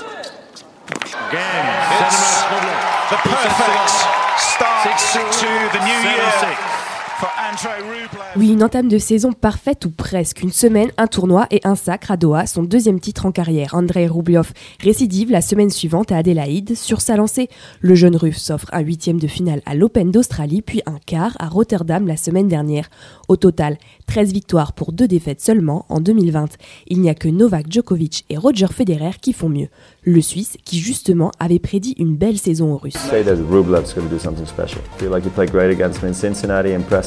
Oui, 8.35 8.51
une 8.51 8.63
entame 8.63 8.87
de 8.87 8.97
saison 8.97 9.31
parfaite 9.31 9.85
ou 9.85 9.91
presque. 9.91 10.41
Une 10.41 10.51
semaine, 10.51 10.91
un 10.97 11.07
tournoi 11.07 11.45
et 11.51 11.61
un 11.63 11.75
sacre 11.75 12.11
à 12.11 12.17
Doha, 12.17 12.47
son 12.47 12.63
deuxième 12.63 12.99
titre 12.99 13.25
en 13.25 13.31
carrière. 13.31 13.75
Andrei 13.75 14.07
Rublev 14.07 14.51
récidive 14.81 15.31
la 15.31 15.41
semaine 15.41 15.69
suivante 15.69 16.11
à 16.11 16.17
Adélaïde. 16.17 16.75
Sur 16.75 17.01
sa 17.01 17.15
lancée, 17.15 17.49
le 17.81 17.95
jeune 17.95 18.15
russe 18.15 18.41
s'offre 18.41 18.69
un 18.71 18.79
huitième 18.79 19.19
de 19.19 19.27
finale 19.27 19.61
à 19.65 19.75
l'Open 19.75 20.11
d'Australie, 20.11 20.61
puis 20.61 20.81
un 20.85 20.97
quart 21.05 21.35
à 21.39 21.47
Rotterdam 21.47 22.07
la 22.07 22.17
semaine 22.17 22.47
dernière. 22.47 22.89
Au 23.27 23.35
total, 23.35 23.77
13 24.07 24.33
victoires 24.33 24.73
pour 24.73 24.91
deux 24.91 25.07
défaites 25.07 25.41
seulement 25.41 25.85
en 25.89 25.99
2020. 25.99 26.57
Il 26.87 27.01
n'y 27.01 27.09
a 27.09 27.15
que 27.15 27.27
Novak 27.27 27.71
Djokovic 27.71 28.25
et 28.29 28.37
Roger 28.37 28.67
Federer 28.67 29.11
qui 29.21 29.33
font 29.33 29.49
mieux. 29.49 29.67
Le 30.03 30.21
Suisse, 30.21 30.57
qui 30.65 30.79
justement 30.79 31.31
avait 31.39 31.59
prédit 31.59 31.95
une 31.97 32.15
belle 32.15 32.37
saison 32.37 32.73
aux 32.73 32.77
Russes. 32.77 32.97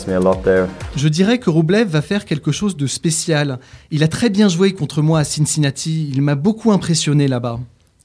Je 0.08 1.08
dirais 1.08 1.38
que 1.38 1.50
Rublev 1.50 1.88
va 1.88 2.02
faire 2.02 2.24
quelque 2.24 2.52
chose 2.52 2.76
de 2.76 2.86
spécial. 2.86 3.58
Il 3.90 4.04
a 4.04 4.08
très 4.08 4.30
bien 4.30 4.48
joué 4.48 4.72
contre 4.72 5.02
moi 5.02 5.20
à 5.20 5.24
Cincinnati. 5.24 6.08
Il 6.12 6.22
m'a 6.22 6.34
beaucoup 6.34 6.72
impressionné 6.72 7.28
là-bas. 7.28 7.58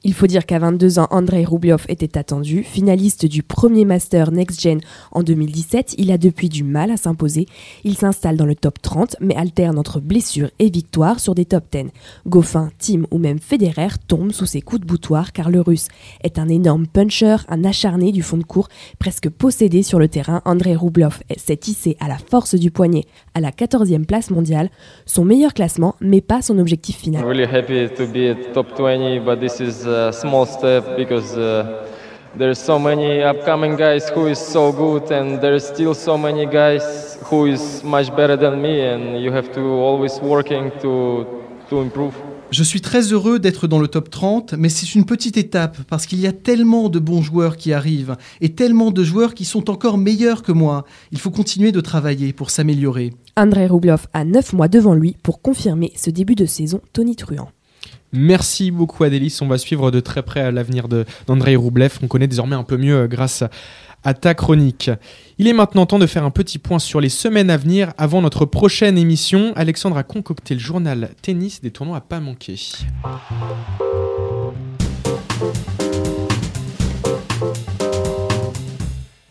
Il 0.03 0.15
faut 0.15 0.25
dire 0.25 0.47
qu'à 0.47 0.57
22 0.57 0.97
ans, 0.97 1.07
Andrei 1.11 1.45
Rublev 1.45 1.85
était 1.87 2.17
attendu. 2.17 2.63
Finaliste 2.63 3.27
du 3.27 3.43
premier 3.43 3.85
Master 3.85 4.31
Next 4.31 4.59
Gen 4.59 4.79
en 5.11 5.21
2017, 5.21 5.93
il 5.99 6.11
a 6.11 6.17
depuis 6.17 6.49
du 6.49 6.63
mal 6.63 6.89
à 6.89 6.97
s'imposer. 6.97 7.45
Il 7.83 7.95
s'installe 7.95 8.35
dans 8.35 8.47
le 8.47 8.55
top 8.55 8.81
30, 8.81 9.17
mais 9.19 9.35
alterne 9.35 9.77
entre 9.77 9.99
blessures 9.99 10.49
et 10.57 10.71
victoires 10.71 11.19
sur 11.19 11.35
des 11.35 11.45
top 11.45 11.65
10. 11.71 11.91
Goffin, 12.25 12.71
Tim 12.79 13.03
ou 13.11 13.19
même 13.19 13.37
Federer 13.37 13.89
tombent 14.07 14.31
sous 14.31 14.47
ses 14.47 14.61
coups 14.61 14.81
de 14.81 14.87
boutoir 14.87 15.33
car 15.33 15.51
le 15.51 15.61
russe 15.61 15.87
est 16.23 16.39
un 16.39 16.49
énorme 16.49 16.87
puncher, 16.87 17.37
un 17.47 17.63
acharné 17.63 18.11
du 18.11 18.23
fond 18.23 18.37
de 18.37 18.43
cours, 18.43 18.69
presque 18.97 19.29
possédé 19.29 19.83
sur 19.83 19.99
le 19.99 20.07
terrain. 20.07 20.41
Andrei 20.45 20.75
Rublev 20.75 21.19
s'est 21.37 21.59
hissé 21.67 21.95
à 21.99 22.07
la 22.07 22.17
force 22.17 22.55
du 22.55 22.71
poignet 22.71 23.05
à 23.35 23.39
la 23.39 23.51
14e 23.51 24.05
place 24.05 24.31
mondiale, 24.31 24.71
son 25.05 25.25
meilleur 25.25 25.53
classement, 25.53 25.95
mais 26.01 26.21
pas 26.21 26.41
son 26.41 26.57
objectif 26.57 26.97
final. 26.97 27.23
really 27.23 27.45
happy 27.45 27.87
to 27.87 28.07
be 28.07 28.29
at 28.29 28.53
top 28.53 28.75
20, 28.75 29.23
but 29.23 29.39
this 29.39 29.59
is 29.59 29.87
a 29.91 30.11
small 30.11 30.45
step 30.45 30.95
because 30.97 31.37
uh, 31.37 31.87
there's 32.37 32.59
so 32.59 32.79
many 32.79 33.23
upcoming 33.23 33.75
guys 33.75 34.09
who 34.09 34.27
is 34.27 34.39
so 34.39 34.71
good, 34.71 35.11
and 35.11 35.39
there's 35.41 35.65
still 35.65 35.93
so 35.93 36.17
many 36.17 36.45
guys 36.45 37.17
who 37.23 37.47
is 37.47 37.83
much 37.83 38.15
better 38.15 38.37
than 38.37 38.61
me, 38.61 38.81
and 38.81 39.21
you 39.21 39.31
have 39.31 39.51
to 39.53 39.61
always 39.61 40.19
working 40.21 40.71
to 40.81 41.25
to 41.69 41.81
improve. 41.81 42.13
Je 42.51 42.63
suis 42.63 42.81
très 42.81 43.13
heureux 43.13 43.39
d'être 43.39 43.65
dans 43.67 43.79
le 43.79 43.87
top 43.87 44.09
30, 44.09 44.55
mais 44.55 44.67
c'est 44.67 44.93
une 44.93 45.05
petite 45.05 45.37
étape 45.37 45.77
parce 45.87 46.05
qu'il 46.05 46.19
y 46.19 46.27
a 46.27 46.33
tellement 46.33 46.89
de 46.89 46.99
bons 46.99 47.21
joueurs 47.21 47.55
qui 47.55 47.71
arrivent 47.71 48.17
et 48.41 48.49
tellement 48.49 48.91
de 48.91 49.05
joueurs 49.05 49.33
qui 49.33 49.45
sont 49.45 49.69
encore 49.69 49.97
meilleurs 49.97 50.43
que 50.43 50.51
moi. 50.51 50.83
Il 51.13 51.19
faut 51.19 51.31
continuer 51.31 51.71
de 51.71 51.79
travailler 51.79 52.33
pour 52.33 52.49
s'améliorer. 52.49 53.13
Andrei 53.37 53.67
Rublev 53.67 54.05
a 54.11 54.25
9 54.25 54.51
mois 54.51 54.67
devant 54.67 54.93
lui 54.93 55.15
pour 55.23 55.41
confirmer 55.41 55.93
ce 55.95 56.09
début 56.09 56.35
de 56.35 56.45
saison 56.45 56.81
tonitruant. 56.91 57.51
Merci 58.13 58.71
beaucoup 58.71 59.03
Adélis, 59.03 59.37
on 59.41 59.47
va 59.47 59.57
suivre 59.57 59.91
de 59.91 59.99
très 59.99 60.21
près 60.21 60.51
l'avenir 60.51 60.87
d'Andrei 61.27 61.55
Roublev, 61.55 61.99
on 62.03 62.07
connaît 62.07 62.27
désormais 62.27 62.55
un 62.55 62.63
peu 62.63 62.77
mieux 62.77 63.03
euh, 63.03 63.07
grâce 63.07 63.43
à 64.03 64.13
ta 64.13 64.33
chronique. 64.33 64.89
Il 65.37 65.47
est 65.47 65.53
maintenant 65.53 65.85
temps 65.85 65.99
de 65.99 66.07
faire 66.07 66.25
un 66.25 66.31
petit 66.31 66.57
point 66.57 66.79
sur 66.79 66.99
les 66.99 67.09
semaines 67.09 67.49
à 67.49 67.57
venir 67.57 67.93
avant 67.97 68.21
notre 68.21 68.45
prochaine 68.45 68.97
émission. 68.97 69.53
Alexandre 69.55 69.97
a 69.97 70.03
concocté 70.03 70.55
le 70.55 70.59
journal 70.59 71.11
tennis 71.21 71.61
des 71.61 71.71
tournois 71.71 71.97
à 71.97 72.01
pas 72.01 72.19
manquer. 72.19 72.59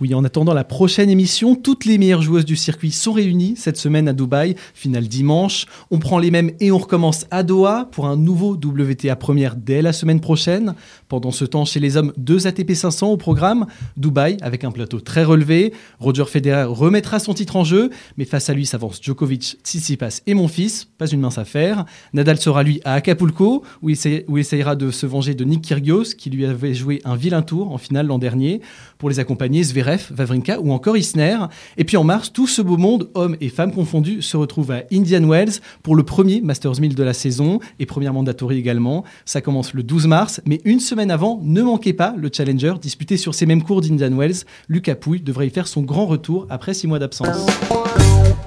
Oui, 0.00 0.14
en 0.14 0.24
attendant 0.24 0.54
la 0.54 0.64
prochaine 0.64 1.10
émission, 1.10 1.54
toutes 1.54 1.84
les 1.84 1.98
meilleures 1.98 2.22
joueuses 2.22 2.46
du 2.46 2.56
circuit 2.56 2.90
sont 2.90 3.12
réunies 3.12 3.52
cette 3.58 3.76
semaine 3.76 4.08
à 4.08 4.14
Dubaï, 4.14 4.54
finale 4.72 5.06
dimanche. 5.06 5.66
On 5.90 5.98
prend 5.98 6.18
les 6.18 6.30
mêmes 6.30 6.52
et 6.58 6.72
on 6.72 6.78
recommence 6.78 7.26
à 7.30 7.42
Doha 7.42 7.86
pour 7.92 8.06
un 8.06 8.16
nouveau 8.16 8.52
WTA 8.52 9.14
première 9.16 9.56
dès 9.56 9.82
la 9.82 9.92
semaine 9.92 10.20
prochaine. 10.20 10.74
Pendant 11.08 11.32
ce 11.32 11.44
temps, 11.44 11.66
chez 11.66 11.80
les 11.80 11.98
hommes, 11.98 12.14
deux 12.16 12.46
ATP 12.46 12.72
500 12.72 13.08
au 13.08 13.18
programme. 13.18 13.66
Dubaï 13.98 14.38
avec 14.40 14.64
un 14.64 14.70
plateau 14.70 15.00
très 15.00 15.22
relevé. 15.22 15.74
Roger 15.98 16.24
Federer 16.24 16.64
remettra 16.64 17.18
son 17.18 17.34
titre 17.34 17.56
en 17.56 17.64
jeu, 17.64 17.90
mais 18.16 18.24
face 18.24 18.48
à 18.48 18.54
lui 18.54 18.64
s'avancent 18.64 19.02
Djokovic, 19.02 19.58
Tsitsipas 19.62 20.22
et 20.26 20.32
mon 20.32 20.48
fils. 20.48 20.86
Pas 20.96 21.08
une 21.08 21.20
mince 21.20 21.36
affaire. 21.36 21.84
Nadal 22.14 22.40
sera 22.40 22.62
lui 22.62 22.80
à 22.86 22.94
Acapulco 22.94 23.64
où 23.82 23.90
il, 23.90 23.98
où 24.28 24.38
essayera 24.38 24.76
de 24.76 24.90
se 24.90 25.04
venger 25.04 25.34
de 25.34 25.44
Nick 25.44 25.60
Kyrgios 25.60 26.14
qui 26.16 26.30
lui 26.30 26.46
avait 26.46 26.72
joué 26.72 27.02
un 27.04 27.16
vilain 27.16 27.42
tour 27.42 27.70
en 27.70 27.76
finale 27.76 28.06
l'an 28.06 28.18
dernier. 28.18 28.62
Pour 28.96 29.10
les 29.10 29.18
accompagner, 29.18 29.62
Zverev, 29.62 29.89
Vavrinka 30.10 30.60
ou 30.60 30.72
encore 30.72 30.96
Isner. 30.96 31.38
Et 31.76 31.84
puis 31.84 31.96
en 31.96 32.04
mars, 32.04 32.32
tout 32.32 32.46
ce 32.46 32.62
beau 32.62 32.76
monde, 32.76 33.10
hommes 33.14 33.36
et 33.40 33.48
femmes 33.48 33.72
confondus, 33.72 34.22
se 34.22 34.36
retrouve 34.36 34.70
à 34.70 34.82
Indian 34.92 35.26
Wells 35.26 35.60
pour 35.82 35.96
le 35.96 36.02
premier 36.02 36.40
Masters 36.40 36.80
1000 36.80 36.94
de 36.94 37.02
la 37.02 37.12
saison 37.12 37.60
et 37.78 37.86
première 37.86 38.12
mandatory 38.12 38.58
également. 38.58 39.04
Ça 39.24 39.40
commence 39.40 39.74
le 39.74 39.82
12 39.82 40.06
mars, 40.06 40.40
mais 40.46 40.60
une 40.64 40.80
semaine 40.80 41.10
avant, 41.10 41.40
ne 41.42 41.62
manquez 41.62 41.92
pas 41.92 42.14
le 42.16 42.30
Challenger 42.32 42.74
disputé 42.80 43.16
sur 43.16 43.34
ces 43.34 43.46
mêmes 43.46 43.62
cours 43.62 43.80
d'Indian 43.80 44.16
Wells. 44.16 44.44
Lucas 44.68 44.94
Pouille 44.94 45.20
devrait 45.20 45.46
y 45.46 45.50
faire 45.50 45.68
son 45.68 45.82
grand 45.82 46.06
retour 46.06 46.46
après 46.50 46.74
six 46.74 46.86
mois 46.86 46.98
d'absence. 46.98 47.46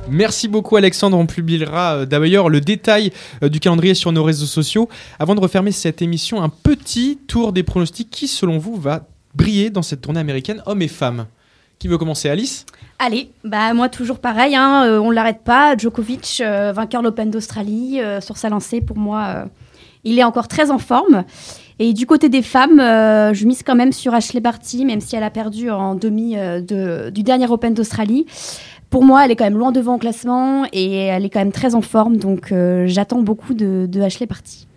Merci 0.09 0.47
beaucoup 0.47 0.75
Alexandre, 0.75 1.17
on 1.17 1.25
publiera 1.25 1.95
euh, 1.95 2.05
d'ailleurs 2.05 2.49
le 2.49 2.61
détail 2.61 3.11
euh, 3.41 3.49
du 3.49 3.59
calendrier 3.59 3.93
sur 3.93 4.11
nos 4.11 4.23
réseaux 4.23 4.45
sociaux. 4.45 4.89
Avant 5.17 5.33
de 5.33 5.39
refermer 5.39 5.71
cette 5.71 6.01
émission, 6.01 6.41
un 6.41 6.49
petit 6.49 7.17
tour 7.27 7.53
des 7.53 7.63
pronostics 7.63 8.09
qui 8.09 8.27
selon 8.27 8.57
vous 8.57 8.75
va 8.75 9.07
briller 9.35 9.69
dans 9.69 9.81
cette 9.81 10.01
tournée 10.01 10.19
américaine, 10.19 10.61
hommes 10.65 10.81
et 10.81 10.87
femmes. 10.87 11.25
Qui 11.79 11.87
veut 11.89 11.97
commencer 11.97 12.29
Alice? 12.29 12.65
Allez, 12.99 13.29
bah 13.43 13.73
moi 13.73 13.89
toujours 13.89 14.19
pareil, 14.19 14.55
hein, 14.55 14.85
euh, 14.85 14.99
on 14.99 15.09
l'arrête 15.09 15.41
pas. 15.43 15.75
Djokovic, 15.75 16.41
euh, 16.41 16.71
vainqueur 16.71 17.01
de 17.01 17.07
l'Open 17.07 17.29
d'Australie, 17.29 17.99
euh, 17.99 18.21
sur 18.21 18.37
sa 18.37 18.47
lancée, 18.47 18.79
pour 18.79 18.97
moi, 18.97 19.25
euh, 19.27 19.45
il 20.05 20.17
est 20.17 20.23
encore 20.23 20.47
très 20.47 20.71
en 20.71 20.77
forme. 20.77 21.25
Et 21.79 21.91
du 21.91 22.05
côté 22.05 22.29
des 22.29 22.43
femmes, 22.43 22.77
je 22.77 23.45
mise 23.45 23.63
quand 23.63 23.75
même 23.75 23.91
sur 23.91 24.13
Ashley 24.13 24.39
Barty, 24.39 24.85
même 24.85 25.01
si 25.01 25.15
elle 25.15 25.23
a 25.23 25.31
perdu 25.31 25.71
en 25.71 25.95
demi 25.95 26.35
de- 26.35 27.09
du 27.09 27.23
dernier 27.23 27.47
Open 27.49 27.73
d'Australie. 27.73 28.27
Pour 28.91 29.03
moi, 29.03 29.25
elle 29.25 29.31
est 29.31 29.35
quand 29.35 29.43
même 29.43 29.57
loin 29.57 29.71
devant 29.71 29.95
au 29.95 29.97
classement 29.97 30.65
et 30.71 30.93
elle 31.05 31.25
est 31.25 31.29
quand 31.31 31.39
même 31.39 31.51
très 31.51 31.73
en 31.73 31.81
forme, 31.81 32.17
donc 32.17 32.53
j'attends 32.85 33.23
beaucoup 33.23 33.55
de, 33.55 33.87
de 33.89 34.01
Ashley 34.01 34.27
Barty. 34.27 34.67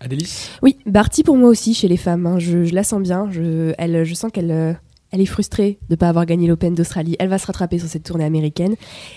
Adélis 0.00 0.50
Oui, 0.62 0.76
Barty 0.86 1.22
pour 1.22 1.36
moi 1.36 1.48
aussi 1.48 1.74
chez 1.74 1.88
les 1.88 1.96
femmes. 1.96 2.26
hein. 2.26 2.38
Je, 2.38 2.64
je 2.64 2.74
la 2.74 2.84
sens 2.84 3.02
bien. 3.02 3.28
Je, 3.30 3.72
elle, 3.78 4.04
je 4.04 4.14
sens 4.14 4.30
qu'elle 4.32 4.50
euh, 4.50 4.72
elle 5.12 5.20
est 5.20 5.26
frustrée 5.26 5.78
de 5.88 5.94
ne 5.94 5.96
pas 5.96 6.08
avoir 6.08 6.26
gagné 6.26 6.46
l'Open 6.48 6.74
d'Australie. 6.74 7.16
Elle 7.18 7.28
va 7.28 7.38
se 7.38 7.46
rattraper 7.46 7.78
sur 7.78 7.88
cette 7.88 8.02
tournée 8.02 8.24
américaine. 8.24 8.74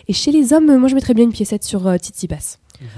Et 0.07 0.13
chez 0.13 0.31
les 0.31 0.53
hommes, 0.53 0.77
moi 0.77 0.87
je 0.87 0.95
mettrais 0.95 1.13
bien 1.13 1.25
une 1.25 1.33
piécette 1.33 1.63
sur 1.63 1.85
euh, 1.87 1.97
Tsitsipas. 1.97 2.57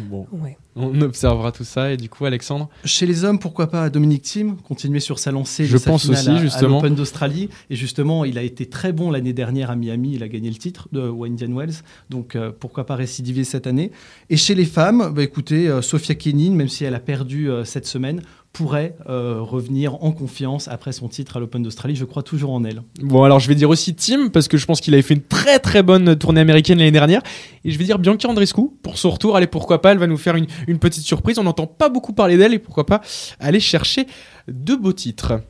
Bon, 0.10 0.28
Ouais. 0.32 0.58
On 0.76 1.02
observera 1.02 1.52
tout 1.52 1.64
ça 1.64 1.92
et 1.92 1.98
du 1.98 2.08
coup 2.10 2.26
Alexandre 2.26 2.70
Chez 2.86 3.06
les 3.06 3.24
hommes, 3.24 3.40
pourquoi 3.40 3.68
pas 3.68 3.90
Dominique 3.90 4.22
Thiem 4.24 4.56
continuer 4.58 5.00
sur 5.00 5.20
sa 5.20 5.32
lancée 5.32 5.66
Je 5.66 5.74
de 5.74 5.78
sa 5.78 5.90
pense 5.92 6.04
finale 6.04 6.18
aussi, 6.20 6.30
à- 6.30 6.34
à, 6.36 6.38
justement. 6.38 6.78
l'Open 6.78 6.96
d'Australie. 6.96 7.50
Et 7.70 7.76
justement, 7.76 8.24
il 8.26 8.38
a 8.38 8.44
été 8.44 8.66
très 8.66 8.94
bon 8.94 9.12
l'année 9.12 9.34
dernière 9.34 9.70
à 9.72 9.76
Miami. 9.76 10.14
Il 10.16 10.24
a 10.24 10.28
gagné 10.28 10.50
le 10.50 10.56
titre 10.56 10.88
de 10.92 11.02
Indian 11.02 11.54
Wells. 11.56 11.74
Donc 12.10 12.36
euh, 12.36 12.52
pourquoi 12.58 12.86
pas 12.86 12.96
récidiver 12.96 13.44
cette 13.44 13.68
année. 13.68 13.92
Et 14.30 14.38
chez 14.38 14.56
les 14.56 14.66
femmes, 14.66 15.12
bah, 15.14 15.24
écoutez, 15.24 15.68
euh, 15.68 15.82
Sofia 15.82 16.16
Kenin, 16.16 16.52
même 16.52 16.70
si 16.70 16.84
elle 16.86 16.96
a 16.96 17.00
perdu 17.00 17.50
euh, 17.50 17.66
cette 17.66 17.86
semaine, 17.86 18.22
pourrait 18.54 18.96
euh, 19.10 19.42
revenir 19.42 20.04
en 20.04 20.12
confiance 20.12 20.68
après 20.68 20.92
son 20.92 21.08
titre 21.08 21.38
à 21.38 21.40
l'Open 21.40 21.64
d'Australie. 21.64 21.96
Je 21.96 22.06
crois 22.06 22.24
toujours 22.24 22.52
en 22.52 22.64
elle. 22.66 22.84
Bon 23.02 23.24
alors 23.24 23.40
je 23.40 23.48
vais 23.48 23.56
dire 23.56 23.70
aussi 23.70 23.96
Tim 23.96 24.30
parce 24.30 24.48
que 24.48 24.58
je 24.58 24.66
pense 24.66 24.82
qu'il 24.82 24.94
avait 24.94 25.04
fait 25.04 25.14
une 25.14 25.22
très 25.22 25.60
très 25.60 25.84
bonne 25.84 26.16
tournée 26.18 26.42
américaine 26.42 26.78
l'année 26.78 26.92
dernière 26.92 27.22
et 27.64 27.72
je 27.72 27.78
vais 27.78 27.86
dire 27.86 27.98
Bianca 27.98 28.28
Andreescu 28.28 28.62
pour 28.82 28.98
son 28.98 29.12
retour. 29.12 29.36
Allez 29.38 29.48
pourquoi 29.48 29.82
pas, 29.82 29.92
elle 29.92 30.00
va 30.00 30.08
nous 30.08 30.18
faire 30.18 30.36
une, 30.36 30.48
une 30.68 30.80
petite 30.80 31.04
surprise. 31.04 31.40
On 31.40 31.44
n'entend 31.44 31.68
pas 31.68 31.90
beaucoup 31.90 32.14
parler 32.14 32.38
d'elle 32.38 32.54
et 32.54 32.60
pourquoi 32.60 32.86
pas 32.86 33.02
aller 33.40 33.60
chercher 33.60 34.08
de 34.48 34.76
beaux 34.76 34.94
titres. 34.94 35.42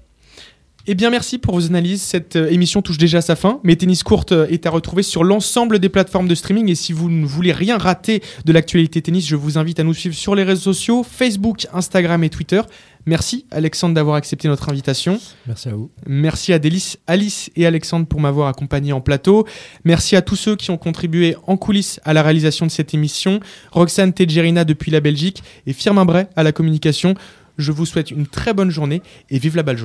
Eh 0.88 0.96
bien 0.96 1.12
merci 1.12 1.38
pour 1.38 1.54
vos 1.54 1.68
analyses. 1.68 2.02
Cette 2.02 2.36
euh, 2.36 2.50
émission 2.50 2.82
touche 2.82 2.98
déjà 2.98 3.20
à 3.20 3.22
sa 3.22 3.36
fin. 3.36 3.60
Mais 3.64 3.76
Tennis 3.76 4.02
Courte 4.02 4.32
euh, 4.32 4.48
est 4.48 4.66
à 4.66 4.72
retrouver 4.72 5.04
sur 5.04 5.24
l'ensemble 5.24 5.78
des 5.78 5.90
plateformes 5.90 6.28
de 6.28 6.34
streaming. 6.34 6.70
Et 6.70 6.76
si 6.76 6.92
vous 6.92 7.10
ne 7.10 7.24
voulez 7.24 7.52
rien 7.52 7.78
rater 7.78 8.24
de 8.46 8.52
l'actualité 8.52 9.00
tennis, 9.02 9.28
je 9.28 9.36
vous 9.36 9.60
invite 9.60 9.80
à 9.80 9.84
nous 9.84 9.94
suivre 9.94 10.16
sur 10.16 10.34
les 10.34 10.44
réseaux 10.44 10.74
sociaux, 10.74 11.04
Facebook, 11.04 11.68
Instagram 11.72 12.24
et 12.24 12.30
Twitter. 12.30 12.62
Merci 13.06 13.46
Alexandre 13.52 13.94
d'avoir 13.94 14.16
accepté 14.16 14.48
notre 14.48 14.70
invitation. 14.70 15.20
Merci 15.46 15.70
à 15.70 15.74
vous. 15.74 15.92
Merci 16.08 16.52
à 16.52 16.60
Délice, 16.60 16.98
Alice 17.06 17.52
et 17.56 17.66
Alexandre 17.68 18.08
pour 18.08 18.20
m'avoir 18.20 18.48
accompagné 18.48 18.92
en 18.92 19.02
plateau. 19.02 19.46
Merci 19.86 20.16
à 20.16 20.24
tous 20.24 20.36
ceux 20.36 20.56
qui 20.56 20.72
ont 20.72 20.78
contribué 20.78 21.36
en 21.46 21.58
coulisses 21.58 22.00
à 22.06 22.14
la 22.14 22.24
réalisation 22.24 22.66
de 22.66 22.72
cette 22.72 22.94
émission. 22.94 23.40
Roxane 23.72 24.14
Tegerina 24.14 24.66
depuis 24.66 24.92
la 24.92 25.00
Belgique 25.00 25.44
et 25.68 25.74
Firmin 25.74 26.06
Bray 26.06 26.26
à 26.36 26.44
la 26.44 26.52
communication. 26.52 27.16
Je 27.58 27.72
vous 27.72 27.86
souhaite 27.86 28.12
une 28.12 28.28
très 28.28 28.54
bonne 28.54 28.72
journée 28.72 29.02
et 29.30 29.38
vive 29.38 29.56
la 29.56 29.64
balle 29.64 29.78
jaune. 29.78 29.80